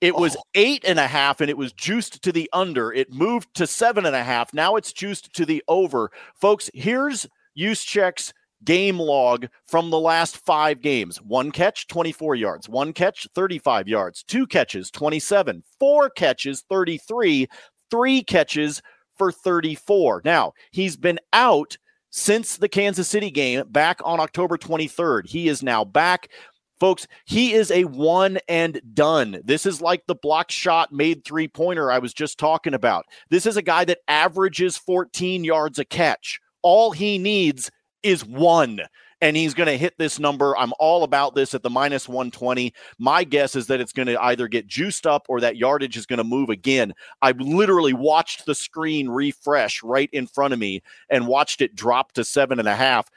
It 0.01 0.15
was 0.15 0.35
oh. 0.35 0.41
eight 0.55 0.83
and 0.85 0.99
a 0.99 1.07
half, 1.07 1.41
and 1.41 1.49
it 1.49 1.57
was 1.57 1.73
juiced 1.73 2.21
to 2.23 2.31
the 2.31 2.49
under. 2.53 2.91
It 2.91 3.13
moved 3.13 3.53
to 3.55 3.65
seven 3.67 4.05
and 4.05 4.15
a 4.15 4.23
half. 4.23 4.53
Now 4.53 4.75
it's 4.75 4.93
juiced 4.93 5.33
to 5.33 5.45
the 5.45 5.63
over. 5.67 6.11
Folks, 6.35 6.69
here's 6.73 7.27
Juszczyk's 7.57 8.33
game 8.63 8.99
log 8.99 9.47
from 9.65 9.89
the 9.89 9.99
last 9.99 10.37
five 10.37 10.81
games 10.81 11.17
one 11.21 11.51
catch, 11.51 11.87
24 11.87 12.35
yards, 12.35 12.67
one 12.67 12.93
catch, 12.93 13.27
35 13.35 13.87
yards, 13.87 14.23
two 14.23 14.47
catches, 14.47 14.91
27, 14.91 15.63
four 15.79 16.09
catches, 16.09 16.63
33, 16.69 17.47
three 17.91 18.23
catches 18.23 18.81
for 19.17 19.31
34. 19.31 20.21
Now, 20.25 20.53
he's 20.71 20.97
been 20.97 21.19
out 21.33 21.77
since 22.09 22.57
the 22.57 22.69
Kansas 22.69 23.07
City 23.07 23.31
game 23.31 23.65
back 23.69 23.99
on 24.03 24.19
October 24.19 24.57
23rd. 24.57 25.27
He 25.27 25.47
is 25.47 25.61
now 25.61 25.83
back. 25.83 26.29
Folks, 26.79 27.07
he 27.25 27.53
is 27.53 27.71
a 27.71 27.85
one 27.85 28.37
and 28.49 28.81
done. 28.93 29.41
This 29.45 29.65
is 29.65 29.81
like 29.81 30.03
the 30.07 30.15
block 30.15 30.51
shot 30.51 30.91
made 30.91 31.23
three 31.23 31.47
pointer 31.47 31.91
I 31.91 31.99
was 31.99 32.13
just 32.13 32.37
talking 32.37 32.73
about. 32.73 33.05
This 33.29 33.45
is 33.45 33.55
a 33.55 33.61
guy 33.61 33.85
that 33.85 33.99
averages 34.07 34.77
14 34.77 35.45
yards 35.45 35.79
a 35.79 35.85
catch. 35.85 36.39
All 36.65 36.89
he 36.89 37.19
needs 37.19 37.69
is 38.01 38.25
one 38.25 38.81
and 39.21 39.37
he's 39.37 39.53
going 39.53 39.67
to 39.67 39.77
hit 39.77 39.93
this 39.99 40.19
number. 40.19 40.57
I'm 40.57 40.73
all 40.79 41.03
about 41.03 41.35
this 41.35 41.53
at 41.53 41.61
the 41.61 41.69
minus 41.69 42.09
120. 42.09 42.73
My 42.97 43.23
guess 43.23 43.55
is 43.55 43.67
that 43.67 43.79
it's 43.79 43.93
going 43.93 44.07
to 44.07 44.21
either 44.21 44.47
get 44.47 44.65
juiced 44.65 45.05
up 45.05 45.27
or 45.29 45.39
that 45.39 45.57
yardage 45.57 45.95
is 45.95 46.07
going 46.07 46.17
to 46.17 46.23
move 46.23 46.49
again. 46.49 46.93
I 47.21 47.31
literally 47.31 47.93
watched 47.93 48.45
the 48.45 48.55
screen 48.55 49.07
refresh 49.07 49.83
right 49.83 50.09
in 50.11 50.25
front 50.25 50.53
of 50.53 50.59
me 50.59 50.81
and 51.09 51.27
watched 51.27 51.61
it 51.61 51.75
drop 51.75 52.13
to 52.13 52.23
seven 52.23 52.57
and 52.57 52.67
a 52.67 52.75
half 52.75 53.09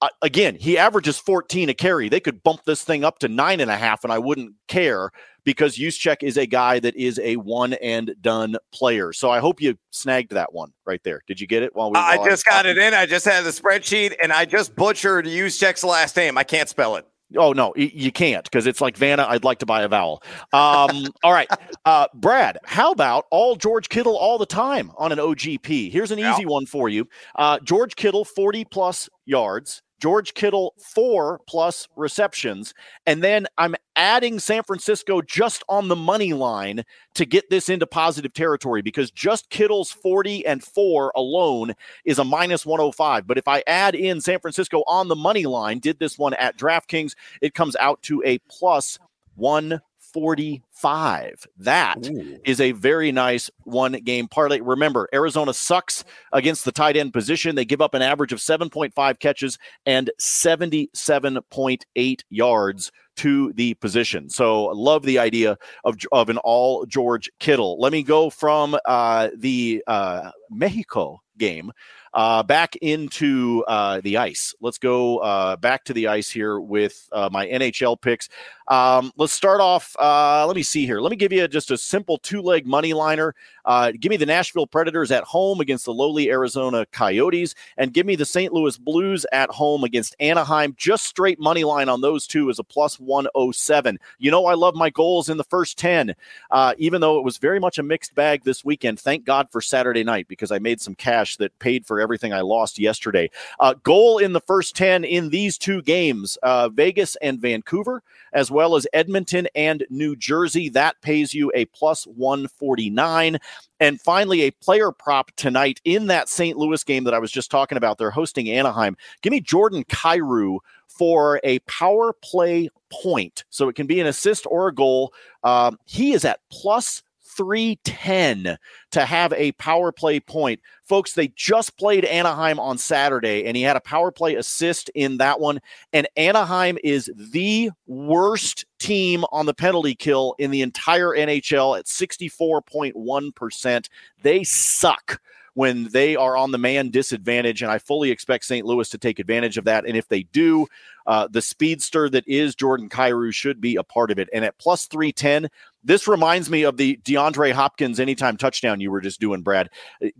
uh, 0.00 0.08
again, 0.22 0.54
he 0.54 0.78
averages 0.78 1.18
14 1.18 1.68
a 1.68 1.74
carry. 1.74 2.08
They 2.08 2.20
could 2.20 2.42
bump 2.42 2.64
this 2.64 2.84
thing 2.84 3.04
up 3.04 3.18
to 3.18 3.28
nine 3.28 3.60
and 3.60 3.70
a 3.70 3.76
half, 3.76 4.04
and 4.04 4.12
I 4.12 4.18
wouldn't 4.18 4.54
care 4.68 5.10
because 5.48 5.78
Juszczyk 5.78 6.22
is 6.22 6.36
a 6.36 6.44
guy 6.44 6.78
that 6.78 6.94
is 6.94 7.18
a 7.20 7.36
one 7.36 7.72
and 7.72 8.14
done 8.20 8.58
player. 8.70 9.14
So 9.14 9.30
I 9.30 9.38
hope 9.38 9.62
you 9.62 9.78
snagged 9.92 10.32
that 10.32 10.52
one 10.52 10.74
right 10.84 11.02
there. 11.04 11.22
Did 11.26 11.40
you 11.40 11.46
get 11.46 11.62
it? 11.62 11.74
While 11.74 11.90
we, 11.90 11.98
I 11.98 12.22
just 12.22 12.44
got 12.44 12.66
it 12.66 12.76
in. 12.76 12.92
I 12.92 13.06
just 13.06 13.24
had 13.24 13.44
the 13.44 13.50
spreadsheet, 13.50 14.14
and 14.22 14.30
I 14.30 14.44
just 14.44 14.76
butchered 14.76 15.24
Juszczyk's 15.24 15.84
last 15.84 16.18
name. 16.18 16.36
I 16.36 16.44
can't 16.44 16.68
spell 16.68 16.96
it. 16.96 17.06
Oh 17.34 17.54
no, 17.54 17.72
you 17.76 18.12
can't 18.12 18.44
because 18.44 18.66
it's 18.66 18.82
like 18.82 18.98
Vanna. 18.98 19.24
I'd 19.26 19.42
like 19.42 19.60
to 19.60 19.66
buy 19.66 19.84
a 19.84 19.88
vowel. 19.88 20.22
Um, 20.52 21.06
all 21.22 21.32
right, 21.32 21.48
uh, 21.86 22.08
Brad. 22.12 22.58
How 22.64 22.92
about 22.92 23.24
all 23.30 23.56
George 23.56 23.88
Kittle 23.88 24.18
all 24.18 24.36
the 24.36 24.44
time 24.44 24.92
on 24.98 25.12
an 25.12 25.18
OGP? 25.18 25.90
Here's 25.90 26.10
an 26.10 26.18
easy 26.18 26.44
one 26.44 26.66
for 26.66 26.90
you. 26.90 27.08
Uh, 27.36 27.58
George 27.60 27.96
Kittle, 27.96 28.26
forty 28.26 28.66
plus 28.66 29.08
yards. 29.24 29.82
George 30.00 30.34
Kittle, 30.34 30.74
four 30.78 31.40
plus 31.48 31.88
receptions. 31.96 32.72
And 33.06 33.22
then 33.22 33.46
I'm 33.58 33.74
adding 33.98 34.38
San 34.38 34.62
Francisco 34.62 35.20
just 35.20 35.64
on 35.68 35.88
the 35.88 35.96
money 35.96 36.32
line 36.32 36.84
to 37.14 37.26
get 37.26 37.50
this 37.50 37.68
into 37.68 37.86
positive 37.86 38.32
territory 38.32 38.80
because 38.80 39.10
just 39.10 39.50
Kittle's 39.50 39.90
40 39.90 40.46
and 40.46 40.62
4 40.62 41.12
alone 41.16 41.74
is 42.04 42.18
a 42.18 42.24
minus 42.24 42.64
105. 42.64 43.26
But 43.26 43.38
if 43.38 43.48
I 43.48 43.62
add 43.66 43.94
in 43.94 44.20
San 44.20 44.38
Francisco 44.38 44.84
on 44.86 45.08
the 45.08 45.16
money 45.16 45.44
line, 45.44 45.80
did 45.80 45.98
this 45.98 46.16
one 46.16 46.32
at 46.34 46.56
DraftKings, 46.56 47.14
it 47.42 47.54
comes 47.54 47.74
out 47.76 48.00
to 48.02 48.22
a 48.24 48.38
plus 48.48 48.98
1 49.34 49.80
45. 50.12 51.46
That 51.58 52.08
Ooh. 52.08 52.38
is 52.44 52.60
a 52.60 52.72
very 52.72 53.12
nice 53.12 53.48
one 53.64 53.92
game 53.92 54.26
parlay. 54.28 54.60
Remember, 54.60 55.08
Arizona 55.12 55.54
sucks 55.54 56.04
against 56.32 56.64
the 56.64 56.72
tight 56.72 56.96
end 56.96 57.12
position. 57.12 57.54
They 57.54 57.64
give 57.64 57.80
up 57.80 57.94
an 57.94 58.02
average 58.02 58.32
of 58.32 58.38
7.5 58.38 59.18
catches 59.18 59.58
and 59.86 60.10
77.8 60.20 62.20
yards 62.30 62.92
to 63.16 63.52
the 63.54 63.74
position. 63.74 64.30
So 64.30 64.66
love 64.66 65.02
the 65.02 65.18
idea 65.18 65.58
of, 65.84 65.96
of 66.12 66.28
an 66.28 66.38
all 66.38 66.86
George 66.86 67.28
Kittle. 67.40 67.80
Let 67.80 67.90
me 67.92 68.04
go 68.04 68.30
from 68.30 68.78
uh, 68.84 69.30
the 69.36 69.82
uh, 69.86 70.30
Mexico 70.50 71.20
game 71.36 71.72
uh, 72.18 72.42
back 72.42 72.74
into 72.74 73.64
uh, 73.68 74.00
the 74.00 74.16
ice. 74.16 74.52
Let's 74.60 74.76
go 74.76 75.18
uh, 75.18 75.54
back 75.54 75.84
to 75.84 75.92
the 75.92 76.08
ice 76.08 76.28
here 76.28 76.58
with 76.58 77.08
uh, 77.12 77.28
my 77.30 77.46
NHL 77.46 78.00
picks. 78.00 78.28
Um, 78.66 79.12
let's 79.16 79.32
start 79.32 79.60
off. 79.60 79.94
Uh, 80.00 80.44
let 80.44 80.56
me 80.56 80.64
see 80.64 80.84
here. 80.84 81.00
Let 81.00 81.10
me 81.10 81.16
give 81.16 81.32
you 81.32 81.46
just 81.46 81.70
a 81.70 81.78
simple 81.78 82.18
two 82.18 82.42
leg 82.42 82.66
money 82.66 82.92
liner. 82.92 83.36
Uh, 83.68 83.92
give 84.00 84.08
me 84.08 84.16
the 84.16 84.24
Nashville 84.24 84.66
Predators 84.66 85.10
at 85.10 85.24
home 85.24 85.60
against 85.60 85.84
the 85.84 85.92
lowly 85.92 86.30
Arizona 86.30 86.86
Coyotes, 86.86 87.54
and 87.76 87.92
give 87.92 88.06
me 88.06 88.16
the 88.16 88.24
St. 88.24 88.50
Louis 88.50 88.78
Blues 88.78 89.26
at 89.30 89.50
home 89.50 89.84
against 89.84 90.16
Anaheim. 90.20 90.74
Just 90.78 91.04
straight 91.04 91.38
money 91.38 91.64
line 91.64 91.90
on 91.90 92.00
those 92.00 92.26
two 92.26 92.48
is 92.48 92.58
a 92.58 92.64
plus 92.64 92.98
107. 92.98 93.98
You 94.18 94.30
know, 94.30 94.46
I 94.46 94.54
love 94.54 94.74
my 94.74 94.88
goals 94.88 95.28
in 95.28 95.36
the 95.36 95.44
first 95.44 95.76
10, 95.76 96.14
uh, 96.50 96.72
even 96.78 97.02
though 97.02 97.18
it 97.18 97.24
was 97.24 97.36
very 97.36 97.60
much 97.60 97.78
a 97.78 97.82
mixed 97.82 98.14
bag 98.14 98.42
this 98.42 98.64
weekend. 98.64 98.98
Thank 98.98 99.26
God 99.26 99.48
for 99.52 99.60
Saturday 99.60 100.02
night 100.02 100.28
because 100.28 100.50
I 100.50 100.58
made 100.58 100.80
some 100.80 100.94
cash 100.94 101.36
that 101.36 101.58
paid 101.58 101.84
for 101.84 102.00
everything 102.00 102.32
I 102.32 102.40
lost 102.40 102.78
yesterday. 102.78 103.30
Uh, 103.60 103.74
goal 103.82 104.16
in 104.16 104.32
the 104.32 104.40
first 104.40 104.76
10 104.76 105.04
in 105.04 105.28
these 105.28 105.58
two 105.58 105.82
games 105.82 106.38
uh, 106.42 106.70
Vegas 106.70 107.16
and 107.16 107.38
Vancouver 107.38 108.02
as 108.32 108.50
well 108.50 108.76
as 108.76 108.86
Edmonton 108.92 109.48
and 109.54 109.84
New 109.90 110.16
Jersey. 110.16 110.68
That 110.68 111.00
pays 111.02 111.34
you 111.34 111.50
a 111.54 111.64
plus 111.66 112.06
149. 112.06 113.38
And 113.80 114.00
finally, 114.00 114.42
a 114.42 114.50
player 114.50 114.92
prop 114.92 115.30
tonight 115.36 115.80
in 115.84 116.06
that 116.08 116.28
St. 116.28 116.56
Louis 116.56 116.82
game 116.84 117.04
that 117.04 117.14
I 117.14 117.18
was 117.18 117.30
just 117.30 117.50
talking 117.50 117.78
about. 117.78 117.98
They're 117.98 118.10
hosting 118.10 118.50
Anaheim. 118.50 118.96
Give 119.22 119.30
me 119.30 119.40
Jordan 119.40 119.84
Kyrou 119.84 120.58
for 120.88 121.40
a 121.44 121.58
power 121.60 122.12
play 122.12 122.70
point. 122.90 123.44
So 123.50 123.68
it 123.68 123.76
can 123.76 123.86
be 123.86 124.00
an 124.00 124.06
assist 124.06 124.46
or 124.50 124.68
a 124.68 124.74
goal. 124.74 125.12
Um, 125.44 125.78
he 125.84 126.12
is 126.12 126.24
at 126.24 126.40
plus 126.50 127.02
310 127.38 128.58
to 128.90 129.04
have 129.04 129.32
a 129.32 129.52
power 129.52 129.92
play 129.92 130.20
point. 130.20 130.60
Folks, 130.84 131.14
they 131.14 131.28
just 131.28 131.78
played 131.78 132.04
Anaheim 132.04 132.58
on 132.58 132.76
Saturday, 132.76 133.46
and 133.46 133.56
he 133.56 133.62
had 133.62 133.76
a 133.76 133.80
power 133.80 134.10
play 134.10 134.34
assist 134.34 134.90
in 134.90 135.16
that 135.18 135.40
one. 135.40 135.60
And 135.92 136.08
Anaheim 136.16 136.78
is 136.82 137.10
the 137.16 137.70
worst 137.86 138.66
team 138.78 139.24
on 139.32 139.46
the 139.46 139.54
penalty 139.54 139.94
kill 139.94 140.34
in 140.38 140.50
the 140.50 140.62
entire 140.62 141.10
NHL 141.10 141.78
at 141.78 141.86
64.1%. 141.86 143.88
They 144.22 144.44
suck 144.44 145.20
when 145.58 145.88
they 145.88 146.14
are 146.14 146.36
on 146.36 146.52
the 146.52 146.56
man 146.56 146.88
disadvantage. 146.88 147.62
And 147.62 147.72
I 147.72 147.78
fully 147.78 148.12
expect 148.12 148.44
St. 148.44 148.64
Louis 148.64 148.88
to 148.90 148.96
take 148.96 149.18
advantage 149.18 149.58
of 149.58 149.64
that. 149.64 149.86
And 149.86 149.96
if 149.96 150.06
they 150.06 150.22
do, 150.22 150.68
uh, 151.04 151.26
the 151.28 151.42
speedster 151.42 152.08
that 152.10 152.22
is 152.28 152.54
Jordan 152.54 152.88
Kyrou 152.88 153.34
should 153.34 153.60
be 153.60 153.74
a 153.74 153.82
part 153.82 154.12
of 154.12 154.20
it. 154.20 154.28
And 154.32 154.44
at 154.44 154.56
plus 154.58 154.86
310, 154.86 155.50
this 155.82 156.06
reminds 156.06 156.48
me 156.48 156.62
of 156.62 156.76
the 156.76 157.00
DeAndre 157.02 157.50
Hopkins 157.50 157.98
anytime 157.98 158.36
touchdown 158.36 158.80
you 158.80 158.92
were 158.92 159.00
just 159.00 159.18
doing, 159.18 159.42
Brad. 159.42 159.68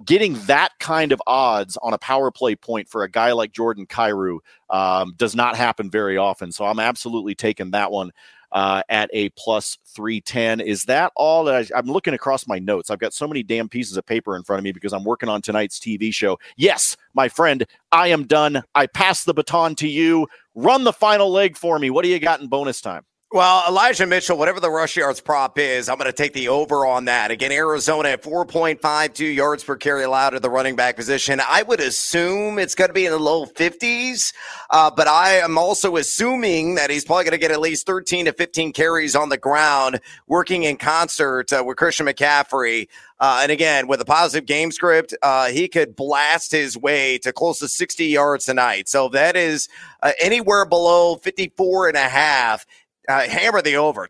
Getting 0.05 0.35
that 0.47 0.71
kind 0.81 1.13
of 1.13 1.23
odds 1.25 1.77
on 1.77 1.93
a 1.95 1.99
power 1.99 2.33
play 2.33 2.57
point 2.57 2.89
for 2.89 3.05
a 3.05 3.09
guy 3.09 3.31
like 3.31 3.53
Jordan 3.53 3.87
Kyrou 3.87 4.39
um, 4.71 5.15
does 5.17 5.37
not 5.37 5.55
happen 5.55 5.89
very 5.89 6.17
often. 6.17 6.51
So 6.51 6.65
I'm 6.65 6.81
absolutely 6.81 7.37
taking 7.37 7.71
that 7.71 7.93
one 7.93 8.11
uh, 8.53 8.83
at 8.89 9.11
a 9.13 9.29
plus 9.31 9.79
310. 9.95 10.61
Is 10.61 10.85
that 10.85 11.13
all 11.17 11.45
that 11.45 11.71
I, 11.75 11.79
am 11.79 11.87
looking 11.87 12.15
across 12.15 12.47
my 12.47 12.59
notes? 12.59 12.91
I've 12.91 12.99
got 12.99 13.15
so 13.15 13.27
many 13.27 13.43
damn 13.43 13.69
pieces 13.69 13.97
of 13.97 14.07
paper 14.07 14.37
in 14.37 14.43
front 14.43 14.59
of 14.59 14.65
me 14.65 14.73
because 14.73 14.93
I'm 14.93 15.05
working 15.05 15.29
on 15.29 15.43
tonight's 15.43 15.79
TV 15.79 16.13
show. 16.13 16.39
Yes, 16.57 16.97
my 17.15 17.29
friend, 17.29 17.67
I 17.93 18.09
am 18.09 18.27
done. 18.27 18.63
I 18.75 18.87
pass 18.87 19.25
the 19.25 19.35
baton 19.35 19.75
to 19.77 19.89
you. 19.89 20.27
Run 20.55 20.85
the 20.85 20.93
final 20.93 21.31
leg 21.31 21.57
for 21.57 21.79
me. 21.79 21.91
What 21.91 22.05
do 22.05 22.11
you 22.11 22.19
got 22.19 22.41
in 22.41 22.49
bonus 22.49 22.81
time? 22.81 23.05
Well, 23.31 23.63
Elijah 23.69 24.07
Mitchell, 24.07 24.39
whatever 24.39 24.59
the 24.59 24.71
rush 24.71 24.97
yards 24.97 25.21
prop 25.21 25.59
is, 25.59 25.91
I'm 25.91 25.99
going 25.99 26.11
to 26.11 26.17
take 26.17 26.33
the 26.33 26.49
over 26.49 26.87
on 26.87 27.05
that. 27.05 27.31
Again, 27.31 27.53
Arizona 27.53 28.09
at 28.09 28.23
4.52 28.23 29.35
yards 29.35 29.63
per 29.63 29.77
carry 29.77 30.05
allowed 30.05 30.33
at 30.33 30.41
the 30.41 30.49
running 30.49 30.77
back 30.77 30.97
position. 30.97 31.39
I 31.47 31.63
would 31.63 31.79
assume 31.79 32.59
it's 32.59 32.75
going 32.75 32.89
to 32.89 32.95
be 32.95 33.05
in 33.05 33.13
the 33.13 33.19
low 33.19 33.45
50s, 33.45 34.33
uh, 34.71 34.91
but 34.91 35.09
I 35.09 35.41
am 35.41 35.59
also 35.59 35.97
assuming 35.97 36.77
that 36.77 36.89
he's 36.89 37.05
probably 37.05 37.25
going 37.25 37.33
to 37.33 37.39
get 37.39 37.51
at 37.51 37.61
least 37.61 37.85
13 37.85 38.25
to 38.25 38.33
15 38.33 38.73
carries 38.73 39.15
on 39.15 39.29
the 39.29 39.37
ground, 39.37 40.01
working 40.27 40.63
in 40.63 40.79
concert 40.79 41.53
uh, 41.53 41.63
with 41.63 41.77
Christian 41.77 42.07
McCaffrey. 42.07 42.89
Uh, 43.21 43.41
and 43.43 43.53
again, 43.53 43.89
with 43.89 44.01
a 44.01 44.07
positive 44.07 44.47
game 44.47 44.71
script, 44.71 45.13
uh, 45.23 45.49
he 45.49 45.69
could 45.69 45.97
blast 45.97 46.53
his 46.53 46.79
way 46.79 47.19
to 47.19 47.33
close 47.33 47.59
to 47.59 47.69
60 47.69 48.07
yards 48.07 48.47
tonight. 48.47 48.89
So 48.89 49.09
that 49.11 49.37
is 49.37 49.69
uh, 50.03 50.13
anywhere 50.19 50.65
below 50.65 51.17
54 51.17 51.89
and 51.89 51.97
a 51.97 52.09
half 52.09 52.65
uh, 53.09 53.29
hammer 53.29 53.63
the 53.63 53.77
over. 53.77 54.09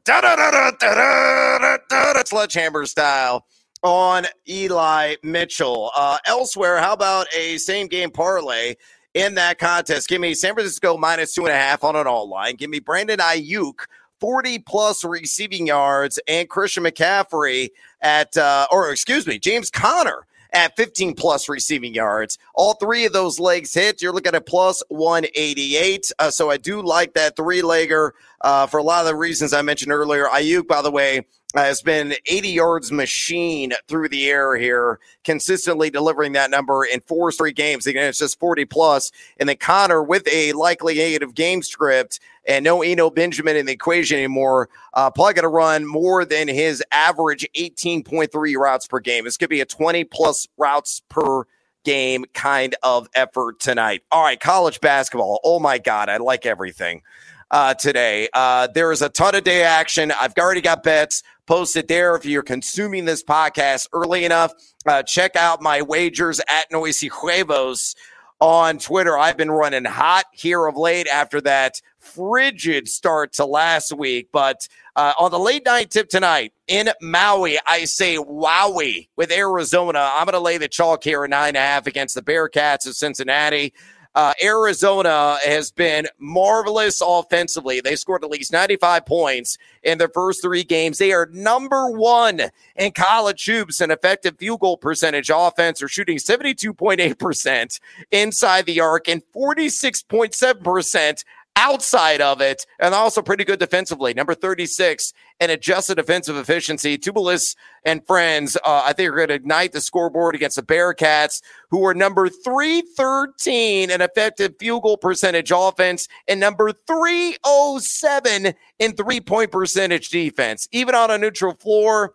Sledgehammer 2.27 2.87
style 2.87 3.47
on 3.83 4.27
Eli 4.49 5.17
Mitchell. 5.23 5.91
Uh, 5.95 6.19
elsewhere, 6.27 6.79
how 6.79 6.93
about 6.93 7.27
a 7.37 7.59
same 7.59 7.87
game 7.87 8.11
parlay 8.11 8.75
in 9.15 9.35
that 9.35 9.59
contest? 9.59 10.09
Give 10.09 10.21
me 10.21 10.35
San 10.35 10.55
Francisco 10.55 10.97
minus 10.97 11.35
two 11.35 11.47
and 11.47 11.53
a 11.53 11.57
half 11.57 11.85
on 11.85 11.97
an 11.97 12.07
all 12.07 12.29
line. 12.29 12.57
Give 12.57 12.71
me 12.71 12.81
Brandon 12.81 13.19
Aiyuk 13.19 13.87
40 14.21 14.61
plus 14.61 15.05
receiving 15.05 15.67
yards, 15.67 16.19
and 16.27 16.49
Christian 16.49 16.85
McCaffrey 16.85 17.71
at, 18.01 18.37
uh, 18.37 18.67
or 18.71 18.91
excuse 18.91 19.27
me, 19.27 19.39
James 19.39 19.71
Conner 19.71 20.27
at 20.53 20.77
15 20.77 21.15
plus 21.15 21.49
receiving 21.49 21.95
yards. 21.95 22.39
All 22.55 22.75
three 22.75 23.07
of 23.07 23.13
those 23.13 23.39
legs 23.39 23.75
hit. 23.75 24.03
You're 24.03 24.13
looking 24.13 24.35
at 24.35 24.47
plus 24.47 24.83
188. 24.89 26.13
Uh, 26.19 26.31
so 26.31 26.51
I 26.51 26.57
do 26.57 26.83
like 26.83 27.15
that 27.15 27.37
three 27.37 27.63
legger 27.63 28.13
uh, 28.41 28.67
for 28.67 28.79
a 28.79 28.83
lot 28.83 29.01
of 29.01 29.07
the 29.07 29.17
reasons 29.17 29.53
I 29.53 29.63
mentioned 29.63 29.93
earlier. 29.93 30.27
Aiyuk, 30.27 30.67
by 30.67 30.83
the 30.83 30.91
way, 30.91 31.27
has 31.55 31.81
been 31.81 32.15
80 32.27 32.49
yards 32.51 32.93
machine 32.93 33.73
through 33.87 34.11
the 34.11 34.29
air 34.29 34.57
here, 34.57 35.01
consistently 35.25 35.89
delivering 35.89 36.33
that 36.33 36.51
number 36.51 36.85
in 36.85 37.01
four 37.01 37.33
straight 37.33 37.57
games. 37.57 37.87
Again, 37.87 38.09
it's 38.09 38.19
just 38.19 38.39
40 38.39 38.67
plus. 38.67 39.11
And 39.39 39.49
then 39.49 39.57
Conner 39.57 40.03
with 40.03 40.29
a 40.31 40.53
likely 40.53 40.95
negative 40.97 41.35
game 41.35 41.63
script 41.63 42.21
and 42.47 42.65
no 42.65 42.83
Eno 42.83 43.09
Benjamin 43.11 43.57
in 43.57 43.67
the 43.67 43.73
equation 43.73 44.19
anymore, 44.19 44.69
uh, 44.95 45.11
probably 45.11 45.35
going 45.35 45.43
to 45.43 45.49
run 45.49 45.87
more 45.87 46.25
than 46.25 46.49
his 46.49 46.83
average 46.93 47.47
18.3 47.57 48.57
routes 48.57 48.87
per 48.87 49.01
game. 49.01 49.25
This 49.25 49.37
could 49.37 49.51
be 49.51 49.61
a 49.61 49.67
20 49.67 50.05
plus 50.05 50.49
routes 50.59 51.03
per 51.09 51.45
game 51.85 52.27
kind 52.35 52.75
of 52.83 53.09
effort 53.15 53.59
tonight. 53.59 54.03
All 54.11 54.23
right, 54.23 54.39
college 54.39 54.81
basketball. 54.81 55.41
Oh 55.45 55.59
my 55.59 55.79
God, 55.79 56.11
I 56.11 56.19
like 56.19 56.45
everything 56.45 57.03
uh, 57.51 57.75
today. 57.75 58.29
Uh, 58.33 58.69
there 58.69 58.93
is 58.93 59.03
a 59.03 59.09
ton 59.09 59.35
of 59.35 59.45
day 59.45 59.63
action. 59.63 60.13
I've 60.13 60.35
already 60.39 60.61
got 60.61 60.83
bets 60.83 61.23
posted 61.47 61.89
there. 61.89 62.15
If 62.15 62.25
you're 62.25 62.43
consuming 62.43 63.05
this 63.05 63.23
podcast 63.23 63.89
early 63.93 64.25
enough, 64.25 64.53
uh, 64.87 65.03
check 65.03 65.37
out 65.37 65.63
my 65.63 65.83
wagers 65.83 66.41
at 66.49 66.67
Noisy 66.71 67.09
Huevos 67.09 67.95
on 68.41 68.79
Twitter. 68.79 69.19
I've 69.19 69.37
been 69.37 69.51
running 69.51 69.85
hot 69.85 70.27
here 70.33 70.67
of 70.67 70.77
late 70.77 71.09
after 71.09 71.41
that 71.43 71.81
frigid 71.99 72.89
start 72.89 73.33
to 73.35 73.45
last 73.45 73.93
week. 73.93 74.29
But 74.33 74.69
uh, 74.95 75.13
on 75.19 75.31
the 75.31 75.39
late 75.39 75.65
night 75.65 75.91
tip 75.91 76.09
tonight 76.09 76.53
in 76.67 76.91
Maui, 77.01 77.59
I 77.67 77.85
say 77.85 78.17
wowie 78.17 79.09
with 79.17 79.33
Arizona. 79.33 80.11
I'm 80.13 80.27
going 80.27 80.35
to 80.35 80.41
lay 80.41 80.59
the 80.59 80.69
chalk 80.69 81.05
here 81.05 81.25
at 81.25 81.31
nine 81.31 81.49
and 81.49 81.57
a 81.57 81.61
half 81.61 81.87
against 81.87 82.15
the 82.15 82.23
Bearcats 82.23 82.87
of 82.87 82.95
Cincinnati. 82.95 83.73
Uh, 84.19 84.35
Arizona 84.43 85.39
has 85.45 85.71
been 85.71 86.09
marvelous 86.19 87.01
offensively. 87.01 87.81
They 87.81 87.95
scored 87.95 88.25
at 88.25 88.31
least 88.31 88.53
95 88.53 89.07
points 89.07 89.57
in 89.85 89.99
their 89.99 90.09
first 90.09 90.43
three 90.43 90.65
games. 90.65 90.99
They 90.99 91.13
are 91.13 91.29
number 91.33 91.89
one 91.89 92.41
in 92.75 92.91
college 92.91 93.47
hoops 93.47 93.81
and 93.81 93.93
effective 93.93 94.37
field 94.37 94.59
goal 94.59 94.77
percentage 94.77 95.31
offense. 95.33 95.81
Are 95.83 95.89
shooting 95.89 96.19
72.8% 96.19 97.79
inside 98.11 98.67
the 98.67 98.81
arc 98.81 99.09
and 99.09 99.23
46.7% 99.33 101.25
outside 101.59 102.21
of 102.21 102.41
it, 102.41 102.65
and 102.79 102.95
also 102.95 103.21
pretty 103.21 103.45
good 103.45 103.59
defensively. 103.59 104.15
Number 104.15 104.33
36 104.33 105.13
and 105.41 105.51
adjusted 105.51 105.97
defensive 105.97 106.37
efficiency. 106.37 106.97
Tubelis 106.97 107.57
and 107.85 108.07
friends, 108.07 108.57
uh, 108.65 108.83
I 108.85 108.93
think, 108.93 109.11
are 109.11 109.17
going 109.17 109.29
to 109.29 109.35
ignite 109.35 109.73
the 109.73 109.81
scoreboard 109.81 110.37
against 110.37 110.57
the 110.57 110.63
Bearcats, 110.63 111.43
who 111.71 111.85
are 111.85 111.95
number 111.95 112.29
313 112.29 113.91
in 113.91 114.01
effective 114.01 114.55
field 114.61 114.85
goal 114.85 114.97
percentage 114.97 115.51
offense 115.53 116.07
and 116.29 116.39
number 116.39 116.73
307 116.87 118.55
in 118.79 118.93
three 118.93 119.21
point 119.21 119.51
percentage 119.51 120.11
defense. 120.11 120.69
Even 120.71 120.95
on 120.95 121.11
a 121.11 121.19
neutral 121.19 121.55
floor, 121.55 122.15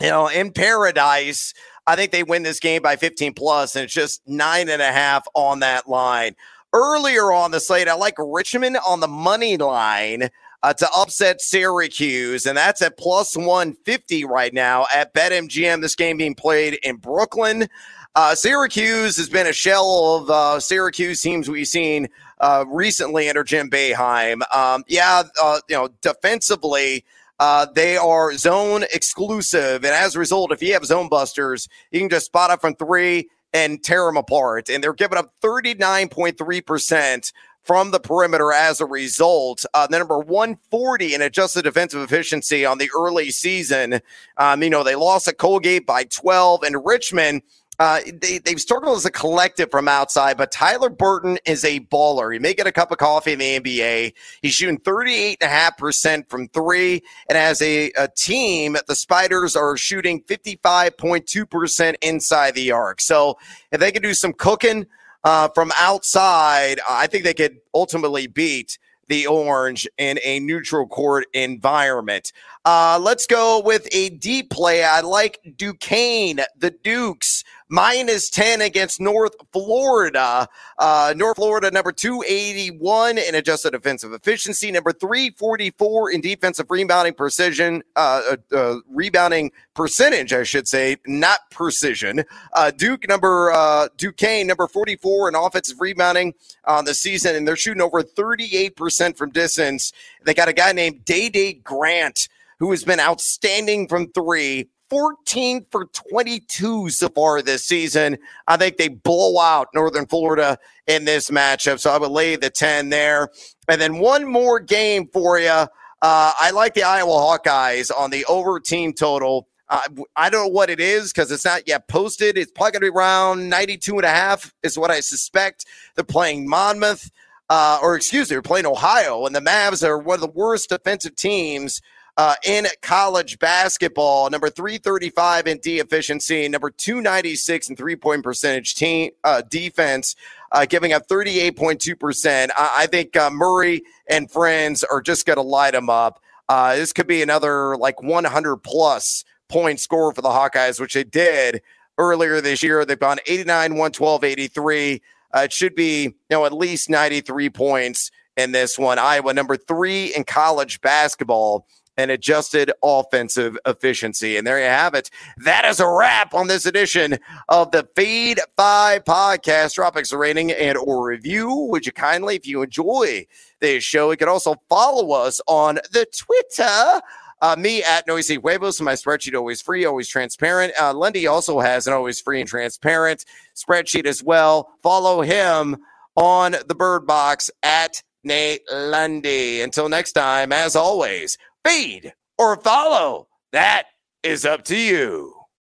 you 0.00 0.08
know, 0.08 0.28
in 0.28 0.52
paradise, 0.52 1.54
I 1.88 1.96
think 1.96 2.12
they 2.12 2.22
win 2.22 2.44
this 2.44 2.60
game 2.60 2.82
by 2.82 2.94
15 2.94 3.34
plus, 3.34 3.74
and 3.74 3.84
it's 3.84 3.92
just 3.92 4.22
nine 4.28 4.68
and 4.68 4.80
a 4.80 4.92
half 4.92 5.26
on 5.34 5.58
that 5.60 5.88
line 5.88 6.36
earlier 6.72 7.32
on 7.32 7.50
the 7.50 7.60
slate. 7.60 7.88
I 7.88 7.94
like 7.94 8.14
Richmond 8.18 8.78
on 8.86 9.00
the 9.00 9.08
money 9.08 9.56
line 9.56 10.30
uh, 10.62 10.72
to 10.74 10.88
upset 10.96 11.40
Syracuse, 11.40 12.46
and 12.46 12.56
that's 12.56 12.82
at 12.82 12.98
plus 12.98 13.36
150 13.36 14.24
right 14.24 14.52
now 14.52 14.86
at 14.94 15.14
BetMGM. 15.14 15.80
This 15.80 15.94
game 15.94 16.18
being 16.18 16.34
played 16.34 16.78
in 16.82 16.96
Brooklyn. 16.96 17.68
Uh, 18.14 18.34
Syracuse 18.34 19.16
has 19.16 19.28
been 19.28 19.46
a 19.46 19.52
shell 19.52 20.16
of 20.16 20.30
uh, 20.30 20.60
Syracuse 20.60 21.22
teams 21.22 21.48
we've 21.48 21.66
seen 21.66 22.08
uh, 22.40 22.64
recently 22.68 23.28
under 23.28 23.44
Jim 23.44 23.70
Boeheim. 23.70 24.42
Um, 24.54 24.84
yeah, 24.88 25.22
uh, 25.40 25.60
you 25.68 25.76
know, 25.76 25.88
defensively. 26.00 27.04
Uh, 27.38 27.66
they 27.74 27.96
are 27.96 28.36
zone 28.36 28.84
exclusive. 28.92 29.84
And 29.84 29.94
as 29.94 30.14
a 30.14 30.18
result, 30.18 30.52
if 30.52 30.62
you 30.62 30.74
have 30.74 30.84
zone 30.84 31.08
busters, 31.08 31.68
you 31.90 32.00
can 32.00 32.10
just 32.10 32.26
spot 32.26 32.50
up 32.50 32.60
from 32.60 32.74
three 32.74 33.30
and 33.52 33.82
tear 33.82 34.06
them 34.06 34.16
apart. 34.16 34.68
And 34.68 34.82
they're 34.82 34.92
giving 34.92 35.18
up 35.18 35.32
39.3% 35.42 37.32
from 37.62 37.90
the 37.90 38.00
perimeter 38.00 38.52
as 38.52 38.80
a 38.80 38.86
result. 38.86 39.64
Uh, 39.74 39.86
the 39.86 39.98
number 39.98 40.18
140 40.18 41.14
in 41.14 41.22
adjusted 41.22 41.62
defensive 41.62 42.02
efficiency 42.02 42.64
on 42.64 42.78
the 42.78 42.90
early 42.96 43.30
season. 43.30 44.00
Um, 44.36 44.62
you 44.62 44.70
know, 44.70 44.82
they 44.82 44.94
lost 44.94 45.28
at 45.28 45.38
Colgate 45.38 45.86
by 45.86 46.04
12, 46.04 46.62
and 46.62 46.84
Richmond 46.84 47.42
uh, 47.80 48.00
they, 48.20 48.36
they've 48.36 48.60
struggled 48.60 48.94
as 48.94 49.06
a 49.06 49.10
collective 49.10 49.70
from 49.70 49.88
outside, 49.88 50.36
but 50.36 50.52
Tyler 50.52 50.90
Burton 50.90 51.38
is 51.46 51.64
a 51.64 51.80
baller. 51.80 52.30
He 52.30 52.38
may 52.38 52.52
get 52.52 52.66
a 52.66 52.72
cup 52.72 52.92
of 52.92 52.98
coffee 52.98 53.32
in 53.32 53.38
the 53.38 53.58
NBA. 53.58 54.12
He's 54.42 54.52
shooting 54.52 54.78
38.5% 54.78 56.28
from 56.28 56.48
three. 56.48 57.02
And 57.30 57.38
as 57.38 57.62
a, 57.62 57.90
a 57.92 58.06
team, 58.08 58.76
the 58.86 58.94
Spiders 58.94 59.56
are 59.56 59.78
shooting 59.78 60.22
55.2% 60.24 61.94
inside 62.02 62.54
the 62.54 62.70
arc. 62.70 63.00
So 63.00 63.38
if 63.72 63.80
they 63.80 63.90
could 63.90 64.02
do 64.02 64.12
some 64.12 64.34
cooking 64.34 64.84
uh, 65.24 65.48
from 65.48 65.72
outside, 65.78 66.80
I 66.88 67.06
think 67.06 67.24
they 67.24 67.32
could 67.32 67.60
ultimately 67.72 68.26
beat 68.26 68.78
the 69.08 69.26
Orange 69.26 69.88
in 69.98 70.20
a 70.22 70.38
neutral 70.38 70.86
court 70.86 71.26
environment. 71.34 72.32
Uh, 72.64 72.98
let's 73.02 73.26
go 73.26 73.60
with 73.60 73.88
a 73.90 74.10
deep 74.10 74.50
play. 74.50 74.84
I 74.84 75.00
like 75.00 75.40
Duquesne, 75.56 76.40
the 76.56 76.70
Dukes 76.70 77.42
minus 77.70 78.28
10 78.28 78.60
against 78.60 79.00
North 79.00 79.34
Florida. 79.52 80.48
Uh, 80.78 81.14
North 81.16 81.36
Florida, 81.36 81.70
number 81.70 81.92
281 81.92 83.16
in 83.16 83.34
adjusted 83.34 83.70
defensive 83.70 84.12
efficiency, 84.12 84.70
number 84.70 84.92
344 84.92 86.10
in 86.10 86.20
defensive 86.20 86.66
rebounding 86.68 87.14
precision, 87.14 87.82
uh, 87.96 88.36
uh, 88.52 88.56
uh, 88.56 88.76
rebounding 88.90 89.52
percentage, 89.74 90.32
I 90.32 90.42
should 90.42 90.68
say, 90.68 90.96
not 91.06 91.38
precision. 91.50 92.24
Uh, 92.52 92.72
Duke, 92.72 93.08
number, 93.08 93.52
uh, 93.52 93.88
Duquesne, 93.96 94.48
number 94.48 94.66
44 94.66 95.28
in 95.28 95.34
offensive 95.34 95.80
rebounding 95.80 96.34
on 96.64 96.84
the 96.84 96.94
season, 96.94 97.36
and 97.36 97.46
they're 97.46 97.56
shooting 97.56 97.80
over 97.80 98.02
38% 98.02 99.16
from 99.16 99.30
distance. 99.30 99.92
They 100.24 100.34
got 100.34 100.48
a 100.48 100.52
guy 100.52 100.72
named 100.72 101.04
Dae 101.04 101.28
Dae 101.28 101.52
Grant 101.54 102.28
who 102.60 102.70
has 102.70 102.84
been 102.84 103.00
outstanding 103.00 103.88
from 103.88 104.12
three. 104.12 104.68
14 104.90 105.66
for 105.70 105.86
22 105.86 106.90
so 106.90 107.08
far 107.08 107.40
this 107.40 107.64
season. 107.64 108.18
I 108.48 108.56
think 108.56 108.76
they 108.76 108.88
blow 108.88 109.40
out 109.40 109.68
Northern 109.72 110.06
Florida 110.06 110.58
in 110.86 111.04
this 111.04 111.30
matchup. 111.30 111.78
So 111.78 111.92
I 111.92 111.98
would 111.98 112.10
lay 112.10 112.36
the 112.36 112.50
10 112.50 112.90
there. 112.90 113.30
And 113.68 113.80
then 113.80 113.98
one 113.98 114.30
more 114.30 114.58
game 114.60 115.08
for 115.12 115.38
you. 115.38 115.48
Uh, 115.48 115.68
I 116.02 116.50
like 116.52 116.74
the 116.74 116.82
Iowa 116.82 117.12
Hawkeyes 117.12 117.90
on 117.96 118.10
the 118.10 118.24
over 118.26 118.58
team 118.58 118.92
total. 118.92 119.46
Uh, 119.68 119.82
I 120.16 120.30
don't 120.30 120.46
know 120.46 120.52
what 120.52 120.68
it 120.68 120.80
is 120.80 121.12
because 121.12 121.30
it's 121.30 121.44
not 121.44 121.68
yet 121.68 121.86
posted. 121.86 122.36
It's 122.36 122.50
probably 122.50 122.72
going 122.72 122.80
to 122.80 122.92
be 122.92 122.96
around 122.98 123.48
92 123.48 123.96
and 123.96 124.04
a 124.04 124.08
half 124.08 124.52
is 124.64 124.76
what 124.76 124.90
I 124.90 124.98
suspect. 124.98 125.64
They're 125.94 126.04
playing 126.04 126.48
Monmouth, 126.48 127.10
uh, 127.48 127.78
or 127.80 127.94
excuse 127.94 128.28
me, 128.28 128.34
they're 128.34 128.42
playing 128.42 128.66
Ohio, 128.66 129.26
and 129.26 129.36
the 129.36 129.40
Mavs 129.40 129.86
are 129.86 129.98
one 129.98 130.14
of 130.14 130.20
the 130.22 130.26
worst 130.26 130.70
defensive 130.70 131.14
teams 131.14 131.80
uh, 132.20 132.34
in 132.44 132.66
college 132.82 133.38
basketball. 133.38 134.28
Number 134.28 134.50
335 134.50 135.46
in 135.46 135.56
D 135.56 135.78
efficiency, 135.78 136.46
number 136.48 136.68
296 136.68 137.70
in 137.70 137.76
three 137.76 137.96
point 137.96 138.22
percentage 138.22 138.74
team 138.74 139.12
uh, 139.24 139.40
defense, 139.48 140.16
uh, 140.52 140.66
giving 140.66 140.92
up 140.92 141.08
38.2%. 141.08 142.50
I, 142.54 142.72
I 142.76 142.86
think 142.86 143.16
uh, 143.16 143.30
Murray 143.30 143.84
and 144.06 144.30
friends 144.30 144.84
are 144.84 145.00
just 145.00 145.24
going 145.24 145.38
to 145.38 145.42
light 145.42 145.70
them 145.70 145.88
up. 145.88 146.22
Uh, 146.46 146.76
this 146.76 146.92
could 146.92 147.06
be 147.06 147.22
another 147.22 147.78
like 147.78 148.02
100 148.02 148.58
plus 148.58 149.24
point 149.48 149.80
score 149.80 150.12
for 150.12 150.20
the 150.20 150.28
Hawkeyes, 150.28 150.78
which 150.78 150.92
they 150.92 151.04
did 151.04 151.62
earlier 151.96 152.42
this 152.42 152.62
year. 152.62 152.84
They've 152.84 153.00
gone 153.00 153.20
89, 153.26 153.70
112, 153.70 154.24
83. 154.24 155.02
Uh, 155.32 155.38
it 155.44 155.54
should 155.54 155.74
be, 155.74 156.02
you 156.02 156.14
know, 156.28 156.44
at 156.44 156.52
least 156.52 156.90
93 156.90 157.48
points 157.48 158.10
in 158.36 158.52
this 158.52 158.78
one. 158.78 158.98
Iowa, 158.98 159.32
number 159.32 159.56
three 159.56 160.14
in 160.14 160.24
college 160.24 160.82
basketball 160.82 161.66
and 162.00 162.10
adjusted 162.10 162.72
offensive 162.82 163.58
efficiency. 163.66 164.36
And 164.36 164.46
there 164.46 164.58
you 164.58 164.64
have 164.64 164.94
it. 164.94 165.10
That 165.36 165.66
is 165.66 165.80
a 165.80 165.88
wrap 165.88 166.32
on 166.32 166.46
this 166.46 166.64
edition 166.64 167.18
of 167.48 167.70
the 167.70 167.86
Fade 167.94 168.40
5 168.56 169.04
podcast. 169.04 169.74
Drop 169.74 169.96
a 169.96 170.16
rating 170.16 170.50
and 170.50 170.78
or 170.78 171.06
review. 171.06 171.54
Would 171.70 171.84
you 171.84 171.92
kindly, 171.92 172.36
if 172.36 172.46
you 172.46 172.62
enjoy 172.62 173.26
this 173.60 173.84
show, 173.84 174.10
you 174.10 174.16
can 174.16 174.28
also 174.28 174.54
follow 174.68 175.12
us 175.12 175.40
on 175.46 175.76
the 175.92 176.06
Twitter. 176.16 177.02
Uh, 177.42 177.56
me 177.58 177.82
at 177.82 178.06
Noisy 178.06 178.36
Huevos, 178.36 178.80
my 178.80 178.92
spreadsheet 178.92 179.34
always 179.34 179.62
free, 179.62 179.84
always 179.84 180.08
transparent. 180.08 180.72
Uh, 180.80 180.92
Lundy 180.92 181.26
also 181.26 181.60
has 181.60 181.86
an 181.86 181.92
always 181.92 182.20
free 182.20 182.40
and 182.40 182.48
transparent 182.48 183.24
spreadsheet 183.54 184.06
as 184.06 184.22
well. 184.22 184.72
Follow 184.82 185.22
him 185.22 185.76
on 186.16 186.56
the 186.66 186.74
Bird 186.74 187.06
Box 187.06 187.50
at 187.62 188.02
Nate 188.24 188.62
Lundy. 188.70 189.62
Until 189.62 189.88
next 189.88 190.12
time, 190.12 190.52
as 190.52 190.76
always, 190.76 191.38
feed 191.64 192.12
or 192.38 192.56
follow. 192.56 193.28
That 193.52 193.84
is 194.22 194.44
up 194.44 194.64
to 194.64 194.76
you. 194.76 195.39